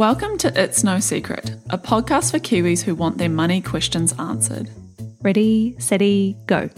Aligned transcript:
Welcome 0.00 0.38
to 0.38 0.58
It's 0.58 0.82
No 0.82 0.98
Secret, 0.98 1.56
a 1.68 1.76
podcast 1.76 2.30
for 2.30 2.38
Kiwis 2.38 2.80
who 2.80 2.94
want 2.94 3.18
their 3.18 3.28
money 3.28 3.60
questions 3.60 4.14
answered. 4.18 4.70
Ready, 5.20 5.76
steady, 5.78 6.38
go. 6.46 6.70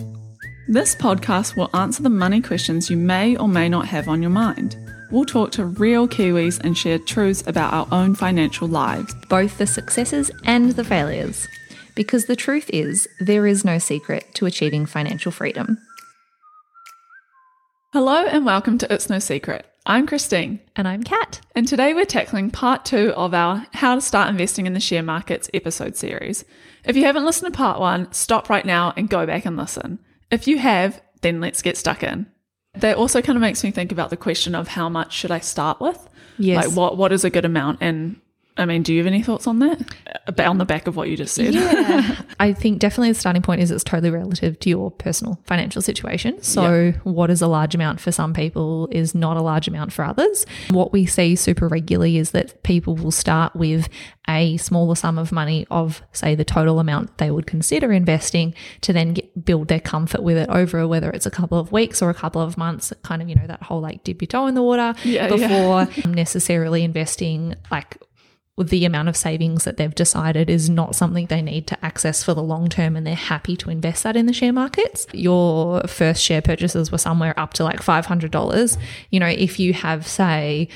This 0.66 0.96
podcast 0.96 1.56
will 1.56 1.70
answer 1.72 2.02
the 2.02 2.10
money 2.10 2.40
questions 2.40 2.90
you 2.90 2.96
may 2.96 3.36
or 3.36 3.46
may 3.46 3.68
not 3.68 3.86
have 3.86 4.08
on 4.08 4.22
your 4.22 4.32
mind. 4.32 4.76
We'll 5.12 5.24
talk 5.24 5.52
to 5.52 5.66
real 5.66 6.08
Kiwis 6.08 6.58
and 6.64 6.76
share 6.76 6.98
truths 6.98 7.44
about 7.46 7.72
our 7.72 7.86
own 7.92 8.16
financial 8.16 8.66
lives. 8.66 9.14
Both 9.28 9.56
the 9.56 9.68
successes 9.68 10.32
and 10.44 10.72
the 10.72 10.82
failures. 10.82 11.46
Because 11.94 12.26
the 12.26 12.34
truth 12.34 12.68
is, 12.70 13.08
there 13.20 13.46
is 13.46 13.64
no 13.64 13.78
secret 13.78 14.34
to 14.34 14.46
achieving 14.46 14.84
financial 14.84 15.30
freedom. 15.30 15.78
Hello 17.92 18.26
and 18.26 18.44
welcome 18.44 18.78
to 18.78 18.92
It's 18.92 19.08
No 19.08 19.20
Secret. 19.20 19.71
I'm 19.84 20.06
Christine. 20.06 20.60
And 20.76 20.86
I'm 20.86 21.02
Kat. 21.02 21.40
And 21.56 21.66
today 21.66 21.92
we're 21.92 22.04
tackling 22.04 22.52
part 22.52 22.84
two 22.84 23.12
of 23.16 23.34
our 23.34 23.66
How 23.72 23.96
to 23.96 24.00
Start 24.00 24.28
Investing 24.28 24.66
in 24.66 24.74
the 24.74 24.80
Share 24.80 25.02
Markets 25.02 25.50
episode 25.52 25.96
series. 25.96 26.44
If 26.84 26.94
you 26.94 27.04
haven't 27.04 27.24
listened 27.24 27.52
to 27.52 27.56
part 27.56 27.80
one, 27.80 28.12
stop 28.12 28.48
right 28.48 28.64
now 28.64 28.92
and 28.96 29.10
go 29.10 29.26
back 29.26 29.44
and 29.44 29.56
listen. 29.56 29.98
If 30.30 30.46
you 30.46 30.58
have, 30.58 31.02
then 31.22 31.40
let's 31.40 31.62
get 31.62 31.76
stuck 31.76 32.04
in. 32.04 32.26
That 32.74 32.96
also 32.96 33.20
kind 33.22 33.36
of 33.36 33.40
makes 33.40 33.64
me 33.64 33.72
think 33.72 33.90
about 33.90 34.10
the 34.10 34.16
question 34.16 34.54
of 34.54 34.68
how 34.68 34.88
much 34.88 35.12
should 35.12 35.32
I 35.32 35.40
start 35.40 35.80
with? 35.80 36.08
Yes. 36.38 36.64
Like 36.64 36.76
what 36.76 36.96
what 36.96 37.12
is 37.12 37.24
a 37.24 37.30
good 37.30 37.44
amount? 37.44 37.78
And 37.80 38.20
I 38.56 38.66
mean, 38.66 38.82
do 38.82 38.92
you 38.92 38.98
have 38.98 39.06
any 39.06 39.22
thoughts 39.22 39.46
on 39.46 39.60
that? 39.60 39.80
About 40.26 40.48
on 40.48 40.58
the 40.58 40.66
back 40.66 40.86
of 40.86 40.94
what 40.94 41.08
you 41.08 41.16
just 41.16 41.34
said. 41.34 41.54
Yeah. 41.54 42.20
I 42.40 42.52
think 42.52 42.80
definitely 42.80 43.12
the 43.12 43.18
starting 43.18 43.40
point 43.40 43.62
is 43.62 43.70
it's 43.70 43.82
totally 43.82 44.10
relative 44.10 44.58
to 44.60 44.68
your 44.68 44.90
personal 44.90 45.40
financial 45.44 45.80
situation. 45.80 46.42
So, 46.42 46.92
what 47.04 47.30
is 47.30 47.40
a 47.40 47.46
large 47.46 47.74
amount 47.74 48.00
for 48.00 48.12
some 48.12 48.34
people 48.34 48.88
is 48.90 49.14
not 49.14 49.36
a 49.36 49.42
large 49.42 49.68
amount 49.68 49.92
for 49.92 50.04
others. 50.04 50.44
What 50.70 50.92
we 50.92 51.06
see 51.06 51.34
super 51.34 51.66
regularly 51.66 52.18
is 52.18 52.32
that 52.32 52.62
people 52.62 52.94
will 52.94 53.10
start 53.10 53.56
with 53.56 53.88
a 54.28 54.56
smaller 54.58 54.94
sum 54.94 55.18
of 55.18 55.32
money 55.32 55.66
of, 55.70 56.02
say, 56.12 56.34
the 56.34 56.44
total 56.44 56.78
amount 56.78 57.18
they 57.18 57.30
would 57.30 57.46
consider 57.46 57.90
investing 57.90 58.54
to 58.82 58.92
then 58.92 59.14
get, 59.14 59.44
build 59.44 59.68
their 59.68 59.80
comfort 59.80 60.22
with 60.22 60.36
it 60.36 60.48
over 60.48 60.86
whether 60.86 61.10
it's 61.10 61.26
a 61.26 61.30
couple 61.30 61.58
of 61.58 61.72
weeks 61.72 62.02
or 62.02 62.10
a 62.10 62.14
couple 62.14 62.40
of 62.40 62.56
months, 62.58 62.92
kind 63.02 63.22
of, 63.22 63.28
you 63.28 63.34
know, 63.34 63.46
that 63.46 63.62
whole 63.62 63.80
like 63.80 64.04
dip 64.04 64.20
your 64.20 64.26
toe 64.26 64.46
in 64.46 64.54
the 64.54 64.62
water 64.62 64.94
Yeah, 65.04 65.28
before 65.28 65.88
necessarily 66.10 66.84
investing 66.84 67.54
like 67.70 67.96
the 68.58 68.84
amount 68.84 69.08
of 69.08 69.16
savings 69.16 69.64
that 69.64 69.78
they've 69.78 69.94
decided 69.94 70.50
is 70.50 70.68
not 70.68 70.94
something 70.94 71.26
they 71.26 71.40
need 71.40 71.66
to 71.68 71.84
access 71.84 72.22
for 72.22 72.34
the 72.34 72.42
long 72.42 72.68
term 72.68 72.96
and 72.96 73.06
they're 73.06 73.14
happy 73.14 73.56
to 73.56 73.70
invest 73.70 74.02
that 74.02 74.14
in 74.14 74.26
the 74.26 74.32
share 74.32 74.52
markets. 74.52 75.06
Your 75.12 75.80
first 75.86 76.22
share 76.22 76.42
purchases 76.42 76.92
were 76.92 76.98
somewhere 76.98 77.38
up 77.38 77.54
to 77.54 77.64
like 77.64 77.80
$500. 77.80 78.78
You 79.10 79.20
know, 79.20 79.26
if 79.26 79.58
you 79.58 79.72
have, 79.72 80.06
say, 80.06 80.68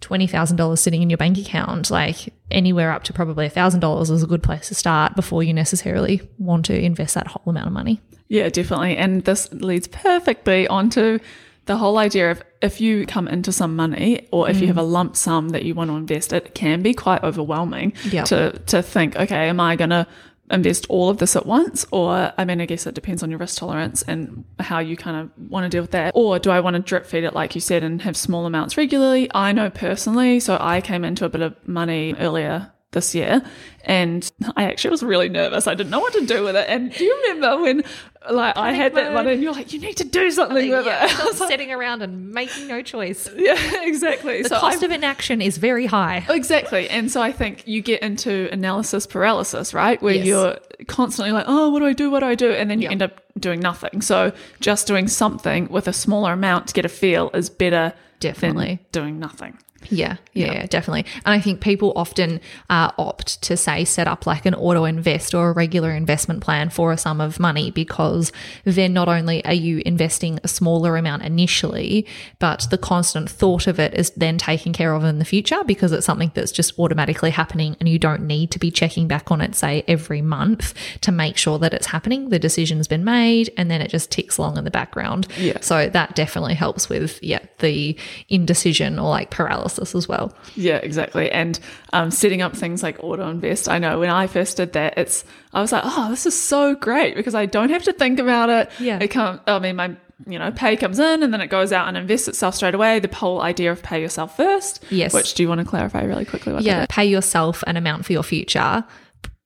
$20,000 0.00 0.76
sitting 0.78 1.02
in 1.02 1.10
your 1.10 1.16
bank 1.16 1.38
account, 1.38 1.90
like 1.90 2.34
anywhere 2.50 2.90
up 2.90 3.04
to 3.04 3.12
probably 3.12 3.48
$1,000 3.48 4.10
is 4.10 4.22
a 4.22 4.26
good 4.26 4.42
place 4.42 4.68
to 4.68 4.74
start 4.74 5.14
before 5.14 5.42
you 5.42 5.54
necessarily 5.54 6.20
want 6.38 6.64
to 6.66 6.78
invest 6.78 7.14
that 7.14 7.28
whole 7.28 7.44
amount 7.46 7.68
of 7.68 7.72
money. 7.72 8.00
Yeah, 8.28 8.48
definitely. 8.48 8.96
And 8.96 9.24
this 9.24 9.52
leads 9.52 9.86
perfectly 9.86 10.66
onto 10.66 11.20
the 11.66 11.76
whole 11.76 11.98
idea 11.98 12.30
of 12.30 12.42
if 12.64 12.80
you 12.80 13.04
come 13.06 13.28
into 13.28 13.52
some 13.52 13.76
money 13.76 14.26
or 14.30 14.48
if 14.48 14.60
you 14.60 14.66
have 14.66 14.76
mm. 14.76 14.80
a 14.80 14.82
lump 14.82 15.16
sum 15.16 15.50
that 15.50 15.64
you 15.64 15.74
want 15.74 15.90
to 15.90 15.96
invest, 15.96 16.32
it 16.32 16.54
can 16.54 16.82
be 16.82 16.94
quite 16.94 17.22
overwhelming 17.22 17.92
Yep. 18.04 18.24
to 18.26 18.58
to 18.66 18.82
think, 18.82 19.16
okay, 19.16 19.48
am 19.48 19.60
I 19.60 19.76
gonna 19.76 20.06
invest 20.50 20.86
all 20.88 21.10
of 21.10 21.18
this 21.18 21.36
at 21.36 21.44
once? 21.46 21.86
Or 21.90 22.32
I 22.38 22.44
mean 22.44 22.60
I 22.60 22.66
guess 22.66 22.86
it 22.86 22.94
depends 22.94 23.22
on 23.22 23.30
your 23.30 23.38
risk 23.38 23.58
tolerance 23.58 24.02
and 24.02 24.44
how 24.58 24.78
you 24.78 24.96
kind 24.96 25.16
of 25.18 25.50
want 25.50 25.64
to 25.64 25.68
deal 25.68 25.82
with 25.82 25.90
that. 25.92 26.12
Or 26.14 26.38
do 26.38 26.50
I 26.50 26.60
want 26.60 26.74
to 26.74 26.80
drip 26.80 27.04
feed 27.06 27.24
it 27.24 27.34
like 27.34 27.54
you 27.54 27.60
said 27.60 27.84
and 27.84 28.00
have 28.02 28.16
small 28.16 28.46
amounts 28.46 28.76
regularly? 28.78 29.30
I 29.34 29.52
know 29.52 29.68
personally, 29.68 30.40
so 30.40 30.56
I 30.58 30.80
came 30.80 31.04
into 31.04 31.26
a 31.26 31.28
bit 31.28 31.42
of 31.42 31.56
money 31.68 32.14
earlier 32.18 32.70
this 32.94 33.14
year 33.14 33.42
and 33.84 34.30
I 34.56 34.64
actually 34.64 34.92
was 34.92 35.02
really 35.02 35.28
nervous. 35.28 35.66
I 35.66 35.74
didn't 35.74 35.90
know 35.90 36.00
what 36.00 36.14
to 36.14 36.24
do 36.24 36.42
with 36.42 36.56
it. 36.56 36.66
And 36.70 36.90
do 36.90 37.04
you 37.04 37.14
remember 37.26 37.60
when 37.62 37.82
like 38.30 38.56
I 38.56 38.72
had 38.72 38.94
that 38.94 39.12
money 39.12 39.34
and 39.34 39.42
you're 39.42 39.52
like, 39.52 39.74
you 39.74 39.80
need 39.80 39.98
to 39.98 40.04
do 40.04 40.30
something 40.30 40.70
with 40.70 40.86
it. 40.86 40.92
I 41.20 41.24
was 41.26 41.38
like, 41.38 41.50
sitting 41.50 41.70
around 41.70 42.00
and 42.00 42.30
making 42.32 42.66
no 42.68 42.80
choice. 42.80 43.28
yeah, 43.36 43.82
exactly. 43.82 44.40
The 44.42 44.48
so 44.48 44.58
cost 44.58 44.82
I- 44.82 44.86
of 44.86 44.92
inaction 44.92 45.42
is 45.42 45.58
very 45.58 45.84
high. 45.84 46.24
Exactly. 46.30 46.88
And 46.88 47.10
so 47.10 47.20
I 47.20 47.32
think 47.32 47.66
you 47.68 47.82
get 47.82 48.00
into 48.00 48.48
analysis 48.50 49.06
paralysis, 49.06 49.74
right? 49.74 50.00
Where 50.00 50.14
Yes. 50.14 50.26
you're 50.26 50.58
constantly 50.86 51.32
like, 51.32 51.44
oh, 51.46 51.68
what 51.70 51.80
do 51.80 51.86
I 51.86 51.92
do? 51.92 52.10
What 52.10 52.20
do 52.20 52.26
I 52.26 52.34
do? 52.34 52.50
And 52.52 52.70
then 52.70 52.80
you 52.80 52.86
Yeah. 52.86 52.92
end 52.92 53.02
up 53.02 53.20
doing 53.38 53.60
nothing. 53.60 54.00
So 54.00 54.32
just 54.60 54.86
doing 54.86 55.08
something 55.08 55.68
with 55.68 55.86
a 55.88 55.92
smaller 55.92 56.32
amount 56.32 56.68
to 56.68 56.72
get 56.74 56.86
a 56.86 56.88
feel 56.88 57.30
is 57.34 57.50
better 57.50 57.92
Definitely. 58.20 58.80
than 58.92 59.02
doing 59.02 59.18
nothing. 59.18 59.58
Yeah, 59.90 60.16
yeah, 60.32 60.52
yeah, 60.52 60.66
definitely. 60.66 61.06
And 61.24 61.34
I 61.34 61.40
think 61.40 61.60
people 61.60 61.92
often 61.96 62.40
uh, 62.70 62.90
opt 62.98 63.42
to 63.42 63.56
say 63.56 63.84
set 63.84 64.08
up 64.08 64.26
like 64.26 64.46
an 64.46 64.54
auto 64.54 64.84
invest 64.84 65.34
or 65.34 65.50
a 65.50 65.52
regular 65.52 65.90
investment 65.90 66.42
plan 66.42 66.70
for 66.70 66.92
a 66.92 66.98
sum 66.98 67.20
of 67.20 67.38
money 67.38 67.70
because 67.70 68.32
then 68.64 68.92
not 68.92 69.08
only 69.08 69.44
are 69.44 69.54
you 69.54 69.82
investing 69.84 70.40
a 70.42 70.48
smaller 70.48 70.96
amount 70.96 71.22
initially, 71.22 72.06
but 72.38 72.66
the 72.70 72.78
constant 72.78 73.28
thought 73.30 73.66
of 73.66 73.78
it 73.78 73.94
is 73.94 74.10
then 74.10 74.38
taken 74.38 74.72
care 74.72 74.94
of 74.94 75.04
in 75.04 75.18
the 75.18 75.24
future 75.24 75.62
because 75.64 75.92
it's 75.92 76.06
something 76.06 76.32
that's 76.34 76.52
just 76.52 76.78
automatically 76.78 77.30
happening 77.30 77.76
and 77.80 77.88
you 77.88 77.98
don't 77.98 78.22
need 78.22 78.50
to 78.50 78.58
be 78.58 78.70
checking 78.70 79.06
back 79.06 79.30
on 79.30 79.40
it, 79.40 79.54
say, 79.54 79.84
every 79.86 80.22
month 80.22 80.74
to 81.00 81.12
make 81.12 81.36
sure 81.36 81.58
that 81.58 81.74
it's 81.74 81.86
happening. 81.86 82.30
The 82.30 82.38
decision's 82.38 82.88
been 82.88 83.04
made 83.04 83.52
and 83.56 83.70
then 83.70 83.80
it 83.80 83.88
just 83.88 84.10
ticks 84.10 84.38
along 84.38 84.56
in 84.56 84.64
the 84.64 84.70
background. 84.70 85.28
Yeah. 85.38 85.60
So 85.60 85.88
that 85.90 86.14
definitely 86.14 86.54
helps 86.54 86.88
with, 86.88 87.22
yeah, 87.22 87.40
the 87.58 87.96
indecision 88.28 88.98
or 88.98 89.08
like 89.08 89.30
paralysis 89.30 89.73
as 89.78 90.08
well. 90.08 90.34
Yeah, 90.54 90.76
exactly. 90.76 91.30
And 91.30 91.58
um, 91.92 92.10
setting 92.10 92.42
up 92.42 92.56
things 92.56 92.82
like 92.82 93.02
auto 93.02 93.28
invest. 93.28 93.68
I 93.68 93.78
know 93.78 93.98
when 93.98 94.10
I 94.10 94.26
first 94.26 94.56
did 94.56 94.72
that, 94.74 94.98
it's 94.98 95.24
I 95.52 95.60
was 95.60 95.72
like, 95.72 95.82
oh, 95.84 96.10
this 96.10 96.26
is 96.26 96.40
so 96.40 96.74
great 96.74 97.16
because 97.16 97.34
I 97.34 97.46
don't 97.46 97.70
have 97.70 97.84
to 97.84 97.92
think 97.92 98.18
about 98.18 98.50
it. 98.50 98.70
Yeah. 98.78 98.98
It 99.00 99.08
come. 99.08 99.40
I 99.46 99.58
mean, 99.58 99.76
my 99.76 99.96
you 100.26 100.38
know 100.38 100.52
pay 100.52 100.76
comes 100.76 100.98
in 100.98 101.22
and 101.22 101.32
then 101.32 101.40
it 101.40 101.48
goes 101.48 101.72
out 101.72 101.88
and 101.88 101.96
invests 101.96 102.28
itself 102.28 102.54
straight 102.54 102.74
away. 102.74 103.00
The 103.00 103.14
whole 103.14 103.40
idea 103.40 103.72
of 103.72 103.82
pay 103.82 104.00
yourself 104.00 104.36
first. 104.36 104.82
Yes. 104.90 105.12
Which 105.12 105.34
do 105.34 105.42
you 105.42 105.48
want 105.48 105.60
to 105.60 105.64
clarify 105.64 106.04
really 106.04 106.24
quickly? 106.24 106.52
What 106.52 106.62
Yeah, 106.62 106.86
pay 106.88 107.06
yourself 107.06 107.64
an 107.66 107.76
amount 107.76 108.04
for 108.04 108.12
your 108.12 108.22
future 108.22 108.84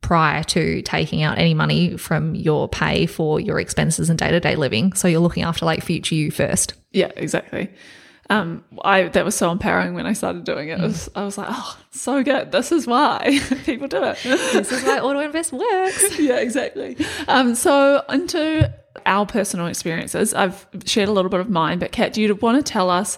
prior 0.01 0.43
to 0.45 0.81
taking 0.83 1.23
out 1.23 1.39
any 1.39 1.55
money 1.55 1.97
from 1.97 2.35
your 2.35 2.69
pay 2.69 3.07
for 3.07 3.41
your 3.41 3.59
expenses 3.59 4.09
and 4.09 4.19
day-to-day 4.19 4.57
living. 4.57 4.93
So 4.93 5.09
you're 5.09 5.21
looking 5.21 5.43
after 5.43 5.67
like 5.67 5.83
future 5.83 6.15
you 6.15 6.31
first. 6.31 6.75
Yeah, 6.93 7.11
exactly. 7.17 7.71
Um, 8.31 8.63
I 8.85 9.05
that 9.05 9.25
was 9.25 9.35
so 9.35 9.51
empowering 9.51 9.95
when 9.95 10.05
I 10.07 10.13
started 10.13 10.45
doing 10.45 10.69
it. 10.69 10.73
it 10.73 10.81
Mm. 10.81 10.83
was, 10.89 11.09
I 11.15 11.25
was 11.25 11.39
like, 11.39 11.49
oh, 11.51 11.79
so 11.91 12.23
good. 12.23 12.53
This 12.53 12.71
is 12.73 12.87
why 12.87 13.41
people 13.65 13.89
do 13.89 14.03
it. 14.05 14.19
This 14.23 14.71
is 14.71 14.83
why 14.85 14.99
auto 15.01 15.21
invest 15.21 15.53
works. 15.53 16.19
yeah, 16.19 16.37
exactly. 16.37 16.97
Um, 17.27 17.55
so 17.55 18.03
into 18.11 18.71
our 19.07 19.25
personal 19.25 19.67
experiences, 19.67 20.35
I've 20.35 20.67
shared 20.85 21.09
a 21.09 21.13
little 21.13 21.31
bit 21.31 21.41
of 21.41 21.49
mine, 21.49 21.79
but 21.79 21.91
Kat, 21.93 22.13
do 22.13 22.21
you 22.21 22.35
want 22.35 22.65
to 22.65 22.73
tell 22.73 22.91
us, 22.91 23.17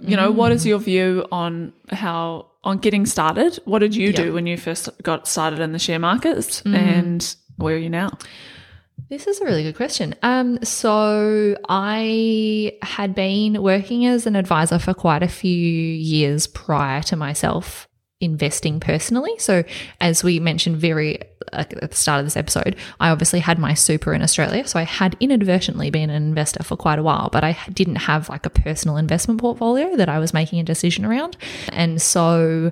you 0.00 0.16
know, 0.16 0.30
what 0.32 0.50
is 0.50 0.66
your 0.66 0.78
view 0.78 1.26
on 1.30 1.72
how 1.90 2.46
on 2.64 2.78
getting 2.78 3.06
started? 3.06 3.58
What 3.66 3.78
did 3.78 3.94
you 3.94 4.12
do 4.12 4.32
when 4.34 4.46
you 4.46 4.56
first 4.56 4.88
got 5.02 5.28
started 5.28 5.60
in 5.60 5.72
the 5.72 5.78
share 5.78 5.98
markets, 6.00 6.60
and 6.66 7.36
where 7.56 7.74
are 7.76 7.78
you 7.78 7.88
now? 7.90 8.10
This 9.08 9.26
is 9.26 9.40
a 9.40 9.44
really 9.44 9.62
good 9.62 9.76
question. 9.76 10.14
Um, 10.22 10.62
so 10.64 11.56
I 11.68 12.78
had 12.82 13.14
been 13.14 13.62
working 13.62 14.06
as 14.06 14.26
an 14.26 14.36
advisor 14.36 14.78
for 14.78 14.94
quite 14.94 15.22
a 15.22 15.28
few 15.28 15.50
years 15.50 16.46
prior 16.46 17.02
to 17.02 17.16
myself 17.16 17.88
investing 18.20 18.80
personally. 18.80 19.32
So 19.38 19.64
as 20.00 20.22
we 20.22 20.38
mentioned 20.40 20.76
very 20.76 21.18
at 21.52 21.70
the 21.70 21.96
start 21.96 22.20
of 22.20 22.26
this 22.26 22.36
episode, 22.36 22.76
I 23.00 23.08
obviously 23.10 23.40
had 23.40 23.58
my 23.58 23.74
super 23.74 24.12
in 24.12 24.22
Australia. 24.22 24.66
So 24.66 24.78
I 24.78 24.82
had 24.82 25.16
inadvertently 25.20 25.90
been 25.90 26.10
an 26.10 26.22
investor 26.22 26.62
for 26.62 26.76
quite 26.76 26.98
a 26.98 27.02
while, 27.02 27.30
but 27.32 27.42
I 27.42 27.56
didn't 27.72 27.96
have 27.96 28.28
like 28.28 28.46
a 28.46 28.50
personal 28.50 28.98
investment 28.98 29.40
portfolio 29.40 29.96
that 29.96 30.08
I 30.08 30.18
was 30.18 30.34
making 30.34 30.60
a 30.60 30.64
decision 30.64 31.04
around. 31.04 31.36
And 31.72 32.00
so 32.00 32.70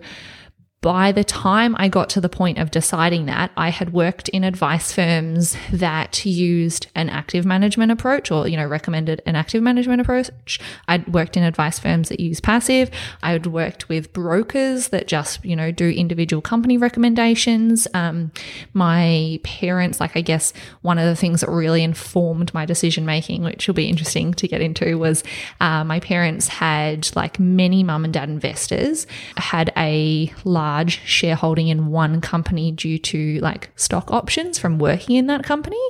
by 0.80 1.10
the 1.10 1.24
time 1.24 1.74
I 1.76 1.88
got 1.88 2.08
to 2.10 2.20
the 2.20 2.28
point 2.28 2.58
of 2.58 2.70
deciding 2.70 3.26
that, 3.26 3.50
I 3.56 3.70
had 3.70 3.92
worked 3.92 4.28
in 4.28 4.44
advice 4.44 4.92
firms 4.92 5.56
that 5.72 6.24
used 6.24 6.86
an 6.94 7.08
active 7.08 7.44
management 7.44 7.90
approach 7.90 8.30
or, 8.30 8.46
you 8.46 8.56
know, 8.56 8.66
recommended 8.66 9.20
an 9.26 9.34
active 9.34 9.60
management 9.60 10.00
approach. 10.00 10.60
I'd 10.86 11.12
worked 11.12 11.36
in 11.36 11.42
advice 11.42 11.80
firms 11.80 12.10
that 12.10 12.20
use 12.20 12.38
passive. 12.38 12.92
I'd 13.24 13.46
worked 13.46 13.88
with 13.88 14.12
brokers 14.12 14.88
that 14.88 15.08
just, 15.08 15.44
you 15.44 15.56
know, 15.56 15.72
do 15.72 15.88
individual 15.88 16.40
company 16.40 16.78
recommendations. 16.78 17.88
Um, 17.92 18.30
my 18.72 19.40
parents, 19.42 19.98
like, 19.98 20.16
I 20.16 20.20
guess 20.20 20.52
one 20.82 20.98
of 20.98 21.06
the 21.06 21.16
things 21.16 21.40
that 21.40 21.50
really 21.50 21.82
informed 21.82 22.54
my 22.54 22.64
decision 22.64 23.04
making, 23.04 23.42
which 23.42 23.66
will 23.66 23.74
be 23.74 23.88
interesting 23.88 24.32
to 24.34 24.46
get 24.46 24.60
into, 24.60 24.96
was 24.96 25.24
uh, 25.60 25.82
my 25.82 25.98
parents 25.98 26.46
had, 26.46 27.10
like 27.16 27.40
many 27.40 27.82
mum 27.82 28.04
and 28.04 28.14
dad 28.14 28.28
investors, 28.28 29.08
had 29.36 29.72
a 29.76 30.32
large 30.44 30.67
shareholding 30.90 31.68
in 31.68 31.86
one 31.86 32.20
company 32.20 32.72
due 32.72 32.98
to 32.98 33.38
like 33.40 33.70
stock 33.76 34.10
options 34.10 34.58
from 34.58 34.78
working 34.78 35.16
in 35.16 35.26
that 35.26 35.44
company. 35.44 35.80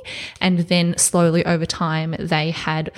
And 0.41 0.59
then 0.59 0.97
slowly 0.97 1.45
over 1.45 1.65
time, 1.65 2.15
they 2.19 2.51
had. 2.51 2.91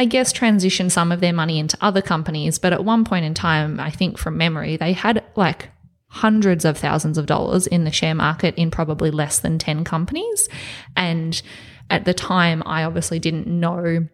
I 0.00 0.04
guess 0.04 0.32
transitioned 0.32 0.92
some 0.92 1.10
of 1.10 1.18
their 1.18 1.32
money 1.32 1.58
into 1.58 1.76
other 1.80 2.00
companies, 2.00 2.60
but 2.60 2.72
at 2.72 2.84
one 2.84 3.04
point 3.04 3.24
in 3.24 3.34
time, 3.34 3.80
I 3.80 3.90
think 3.90 4.16
from 4.16 4.36
memory, 4.36 4.76
they 4.76 4.92
had 4.92 5.24
like 5.34 5.70
hundreds 6.08 6.64
of 6.64 6.78
thousands 6.78 7.18
of 7.18 7.26
dollars 7.26 7.66
in 7.66 7.82
the 7.82 7.90
share 7.90 8.14
market 8.14 8.54
in 8.56 8.70
probably 8.70 9.10
less 9.10 9.40
than 9.40 9.58
10 9.58 9.84
companies. 9.84 10.48
And 10.96 11.40
at 11.90 12.04
the 12.04 12.14
time, 12.14 12.62
I 12.64 12.84
obviously 12.84 13.18
didn't 13.18 13.46
know 13.46 14.06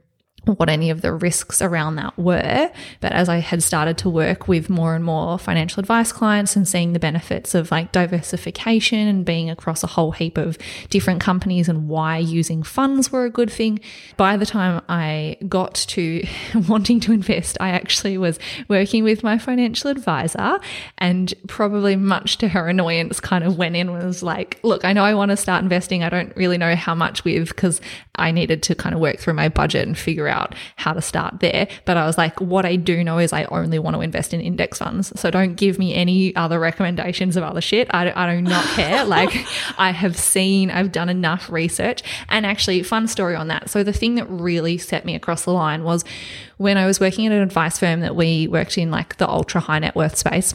what 0.46 0.69
any 0.69 0.91
of 0.91 1.00
the 1.00 1.12
risks 1.12 1.62
around 1.62 1.96
that 1.96 2.19
were. 2.19 2.70
But 3.00 3.12
as 3.12 3.29
I 3.29 3.38
had 3.38 3.62
started 3.62 3.99
to 3.99 4.11
work 4.11 4.49
with 4.49 4.69
more 4.69 4.94
and 4.94 5.05
more 5.05 5.38
financial 5.38 5.81
advice 5.81 6.12
clients 6.12 6.56
and 6.56 6.67
seeing 6.67 6.93
the 6.93 6.99
benefits 6.99 7.55
of 7.55 7.70
like 7.70 7.93
diversification 7.93 9.08
and 9.08 9.25
being 9.25 9.50
across 9.50 9.82
a 9.82 9.88
whole 9.88 10.12
heap 10.12 10.38
of 10.38 10.58
different 10.91 11.20
companies 11.20 11.69
and 11.69 11.88
why 11.88 12.19
using 12.19 12.62
funds 12.62 13.11
were 13.11 13.25
a 13.25 13.31
good 13.31 13.50
thing, 13.50 13.81
by 14.17 14.37
the 14.37 14.46
time 14.46 14.82
I 14.88 15.37
got 15.49 15.75
to 15.75 16.26
wanting 16.69 17.00
to 17.00 17.12
invest, 17.12 17.56
I 17.61 17.70
actually 17.70 18.19
was 18.19 18.38
working 18.69 19.05
with 19.05 19.23
my 19.23 19.38
financial 19.38 19.90
advisor 19.90 20.61
and 20.99 21.32
probably 21.49 21.97
much 21.97 22.38
to 22.38 22.49
her 22.49 22.69
annoyance 22.69 23.20
kind 23.20 23.44
of 23.44 23.56
went 23.56 23.76
in 23.76 23.93
was 23.93 24.23
like, 24.23 24.58
look, 24.62 24.85
I 24.85 24.93
know 24.93 25.05
I 25.05 25.14
want 25.14 25.31
to 25.31 25.37
start 25.37 25.62
investing. 25.62 26.02
I 26.02 26.08
don't 26.08 26.35
really 26.37 26.58
know 26.58 26.75
how 26.75 26.94
much 26.94 27.25
with 27.25 27.49
because 27.49 27.81
I 28.17 28.31
needed 28.31 28.62
to 28.64 28.75
kind 28.75 28.94
of 28.94 29.00
work 29.00 29.19
through 29.19 29.35
my 29.35 29.49
budget 29.49 29.87
and 29.87 29.97
figure 29.97 30.29
out 30.29 30.34
out 30.35 30.55
how 30.77 30.93
to 30.93 31.01
start 31.01 31.41
there. 31.41 31.69
But 31.85 31.97
I 31.97 32.07
was 32.07 32.19
like, 32.19 32.41
what 32.41 32.67
I 32.67 32.77
do 32.77 33.03
know 33.03 33.19
is 33.19 33.33
I 33.33 33.45
only 33.45 33.79
want 33.79 33.97
to 33.97 34.01
invest 34.01 34.35
in 34.35 34.41
index 34.41 34.79
funds. 34.79 35.19
So 35.19 35.31
don't 35.31 35.55
give 35.55 35.79
me 35.79 35.95
any 35.95 36.35
other 36.37 36.59
recommendations 36.59 37.37
of 37.37 37.45
other 37.45 37.61
shit. 37.61 37.89
I, 37.93 38.13
I 38.15 38.35
do 38.35 38.43
not 38.43 38.65
care. 38.75 39.05
like 39.17 39.47
I 39.79 39.93
have 39.93 40.17
seen, 40.17 40.71
I've 40.71 40.93
done 40.93 41.09
enough 41.09 41.49
research. 41.51 42.03
And 42.29 42.45
actually, 42.45 42.83
fun 42.83 43.09
story 43.09 43.35
on 43.35 43.49
that. 43.49 43.71
So 43.71 43.83
the 43.83 43.93
thing 43.93 44.17
that 44.17 44.29
really 44.29 44.77
set 44.77 45.05
me 45.05 45.15
across 45.15 45.45
the 45.45 45.53
line 45.53 45.85
was 45.85 46.05
when 46.57 46.77
I 46.77 46.87
was 46.87 47.01
working 47.01 47.27
at 47.27 47.33
an 47.33 47.43
advice 47.43 47.79
firm 47.79 48.01
that 48.01 48.17
we 48.17 48.49
worked 48.49 48.77
in 48.77 48.91
like 48.91 49.17
the 49.17 49.29
ultra 49.29 49.61
high 49.61 49.79
net 49.79 49.95
worth 49.97 50.17
space 50.17 50.55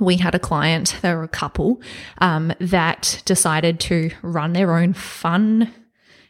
we 0.00 0.16
had 0.16 0.34
a 0.34 0.38
client, 0.38 0.98
they 1.02 1.14
were 1.14 1.22
a 1.22 1.28
couple, 1.28 1.80
um, 2.18 2.52
that 2.58 3.22
decided 3.24 3.78
to 3.80 4.10
run 4.22 4.52
their 4.52 4.76
own 4.76 4.92
fun 4.92 5.72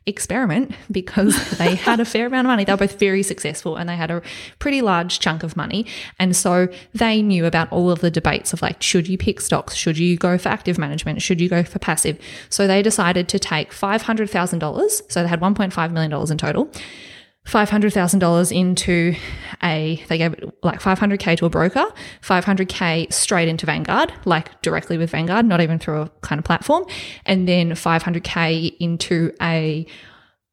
experiment 0.07 0.75
because 0.91 1.59
they 1.59 1.75
had 1.75 2.01
a 2.01 2.05
fair 2.05 2.27
amount 2.27 2.47
of 2.47 2.51
money. 2.51 2.65
They 2.65 2.73
were 2.73 2.79
both 2.79 2.99
very 2.99 3.23
successful 3.23 3.77
and 3.77 3.89
they 3.89 3.97
had 3.97 4.11
a 4.11 4.23
pretty 4.59 4.83
large 4.83 5.21
chunk 5.21 5.43
of 5.43 5.57
money. 5.57 5.87
And 6.19 6.37
so 6.37 6.69
they 6.93 7.23
knew 7.23 7.47
about 7.47 7.71
all 7.73 7.91
of 7.91 8.01
the 8.01 8.11
debates 8.11 8.53
of 8.53 8.63
like, 8.63 8.83
should 8.83 9.09
you 9.09 9.19
pick 9.19 9.41
stocks? 9.41 9.75
Should 9.75 9.99
you 9.99 10.17
go 10.17 10.39
for 10.39 10.49
active 10.49 10.79
management? 10.79 11.23
Should 11.23 11.41
you 11.41 11.49
go 11.49 11.63
for 11.63 11.79
passive? 11.79 12.19
So 12.51 12.67
they 12.67 12.83
decided 12.83 13.29
to 13.29 13.39
take 13.39 13.71
$500,000. 13.73 15.03
So 15.11 15.23
they 15.23 15.29
had 15.29 15.41
$1.5 15.41 15.93
million 15.93 16.13
in 16.13 16.39
total. 16.39 16.71
$500,000 17.47 18.57
into 18.57 19.15
a, 19.63 20.03
they 20.09 20.19
gave 20.19 20.33
it 20.33 20.59
like 20.63 20.81
500K 20.81 21.37
to 21.39 21.47
a 21.47 21.51
broker, 21.51 21.85
500K 22.23 23.13
straight 23.13 23.49
into 23.49 23.67
Vanguard, 23.67 24.13
like 24.25 24.61
directly 24.63 24.97
with 24.97 25.11
Vanguard, 25.11 25.45
not 25.45 25.61
even 25.61 25.79
through 25.79 26.03
a 26.03 26.11
kind 26.23 26.39
of 26.39 26.45
platform, 26.45 26.87
and 27.27 27.47
then 27.47 27.73
500K 27.73 28.77
into 28.81 29.33
a, 29.43 29.87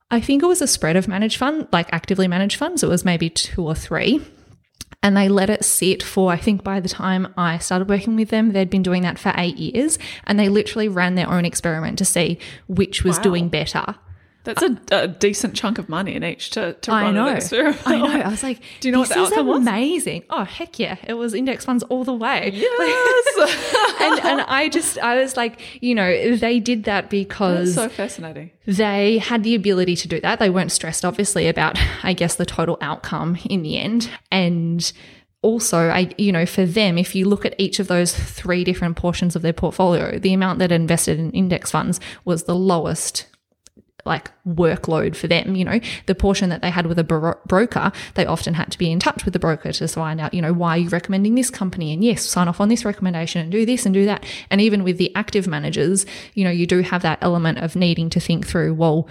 I 0.10 0.20
think 0.20 0.44
it 0.44 0.48
was 0.48 0.62
a 0.62 0.68
spread 0.68 0.98
of 0.98 1.08
managed 1.08 1.38
fund, 1.38 1.68
like 1.72 1.88
actively 1.94 2.28
managed 2.28 2.58
funds. 2.58 2.84
It 2.84 2.90
was 2.90 3.06
maybe 3.06 3.30
two 3.30 3.64
or 3.64 3.76
three. 3.76 4.22
And 5.04 5.18
they 5.18 5.30
let 5.30 5.50
it 5.50 5.66
sit 5.66 6.04
for, 6.04 6.32
I 6.32 6.38
think 6.38 6.64
by 6.64 6.80
the 6.80 6.90
time 6.90 7.34
I 7.36 7.58
started 7.58 7.90
working 7.90 8.16
with 8.16 8.30
them, 8.30 8.52
they'd 8.52 8.70
been 8.70 8.84
doing 8.84 9.02
that 9.02 9.18
for 9.18 9.34
eight 9.36 9.58
years. 9.58 9.98
And 10.26 10.38
they 10.38 10.50
literally 10.50 10.88
ran 10.88 11.16
their 11.16 11.30
own 11.30 11.46
experiment 11.46 11.98
to 12.00 12.06
see 12.06 12.38
which 12.68 13.04
was 13.04 13.18
wow. 13.18 13.24
doing 13.24 13.50
better. 13.50 13.96
That's 14.44 14.64
a, 14.64 14.78
a, 14.92 15.08
decent 15.08 15.56
chunk 15.56 15.78
of 15.78 15.88
money 15.88 16.16
in 16.16 16.24
each 16.24 16.50
to, 16.52 16.74
to 16.74 16.92
run 16.92 17.06
I 17.06 17.12
know. 17.12 17.28
an 17.28 17.38
experiment. 17.38 17.82
I 17.86 17.98
know. 18.00 18.22
I 18.26 18.30
was 18.30 18.42
like, 18.42 18.60
do 18.80 18.88
you 18.88 18.92
know 18.92 19.00
what 19.00 19.10
the 19.10 19.20
outcome 19.20 19.46
was? 19.46 19.58
Amazing. 19.60 20.24
Oh 20.32 20.46
heck 20.46 20.80
yeah! 20.80 20.98
It 21.04 21.14
was 21.14 21.36
index 21.36 21.66
funds 21.66 21.84
all 21.84 22.04
the 22.04 22.14
way. 22.14 22.52
Yes. 22.82 23.98
and 24.02 24.20
and 24.26 24.42
I 24.42 24.70
just 24.70 24.98
I 25.00 25.18
was 25.18 25.38
like, 25.38 25.62
you 25.82 25.94
know, 25.94 26.36
they 26.36 26.60
did 26.60 26.86
that 26.86 27.10
because 27.10 27.76
That's 27.76 27.94
so 27.94 27.96
fascinating. 27.96 28.52
They 28.66 29.20
had 29.20 29.44
the 29.44 29.56
ability 29.56 29.96
to 29.98 30.08
do 30.08 30.20
that. 30.22 30.40
They 30.40 30.50
weren't 30.50 30.72
stressed, 30.72 31.06
obviously, 31.06 31.48
about 31.48 31.80
I 32.04 32.14
guess 32.14 32.36
the 32.36 32.46
total 32.46 32.78
outcome 32.82 33.38
in 33.46 33.62
the 33.62 33.78
end, 33.78 34.10
and 34.32 34.92
also 35.44 35.90
i 35.90 36.08
you 36.20 36.32
know 36.32 36.46
for 36.46 36.66
them 36.66 36.98
if 37.00 37.16
you 37.16 37.28
look 37.28 37.46
at 37.46 37.56
each 37.58 37.80
of 37.80 37.88
those 37.88 38.16
three 38.16 38.64
different 38.64 38.96
portions 38.96 39.36
of 39.36 39.42
their 39.42 39.54
portfolio 39.54 40.20
the 40.20 40.34
amount 40.34 40.60
that 40.60 40.72
invested 40.72 41.18
in 41.18 41.32
index 41.32 41.72
funds 41.72 42.00
was 42.26 42.44
the 42.44 42.54
lowest 42.54 43.26
like 44.06 44.32
workload 44.48 45.16
for 45.16 45.28
them 45.28 45.56
you 45.56 45.66
know? 45.66 45.80
The 46.06 46.16
portion 46.16 46.50
that 46.50 46.62
they 46.62 46.70
had 46.70 46.88
with 46.88 47.00
a 47.00 47.04
bro- 47.04 47.40
broker 47.46 47.92
they 48.16 48.26
often 48.26 48.54
had 48.54 48.72
to 48.72 48.78
be 48.78 48.92
in 48.92 49.00
touch 49.00 49.26
with 49.26 49.34
the 49.34 49.40
broker 49.40 49.72
to 49.72 49.88
find 49.88 50.20
out 50.20 50.34
you 50.34 50.42
know 50.42 50.54
why 50.54 50.72
are 50.72 50.80
you 50.80 50.90
recommending 50.90 51.36
this 51.36 51.50
company? 51.50 51.94
And 51.94 52.04
yes 52.04 52.24
sign 52.24 52.48
off 52.48 52.62
on 52.62 52.70
this 52.70 52.86
recommendation 52.86 53.42
and 53.42 53.52
do 53.52 53.66
this 53.66 53.86
and 53.86 53.94
do 53.94 54.06
that. 54.06 54.26
And 54.50 54.62
even 54.62 54.84
with 54.84 54.98
the 54.98 55.14
active 55.16 55.48
managers 55.48 56.06
you 56.34 56.44
know 56.44 56.52
you 56.52 56.68
do 56.68 56.82
have 56.82 57.02
that 57.02 57.20
element 57.22 57.60
of 57.60 57.76
needing 57.76 58.10
to 58.12 58.20
think 58.20 58.48
through 58.48 58.74
well 58.74 59.08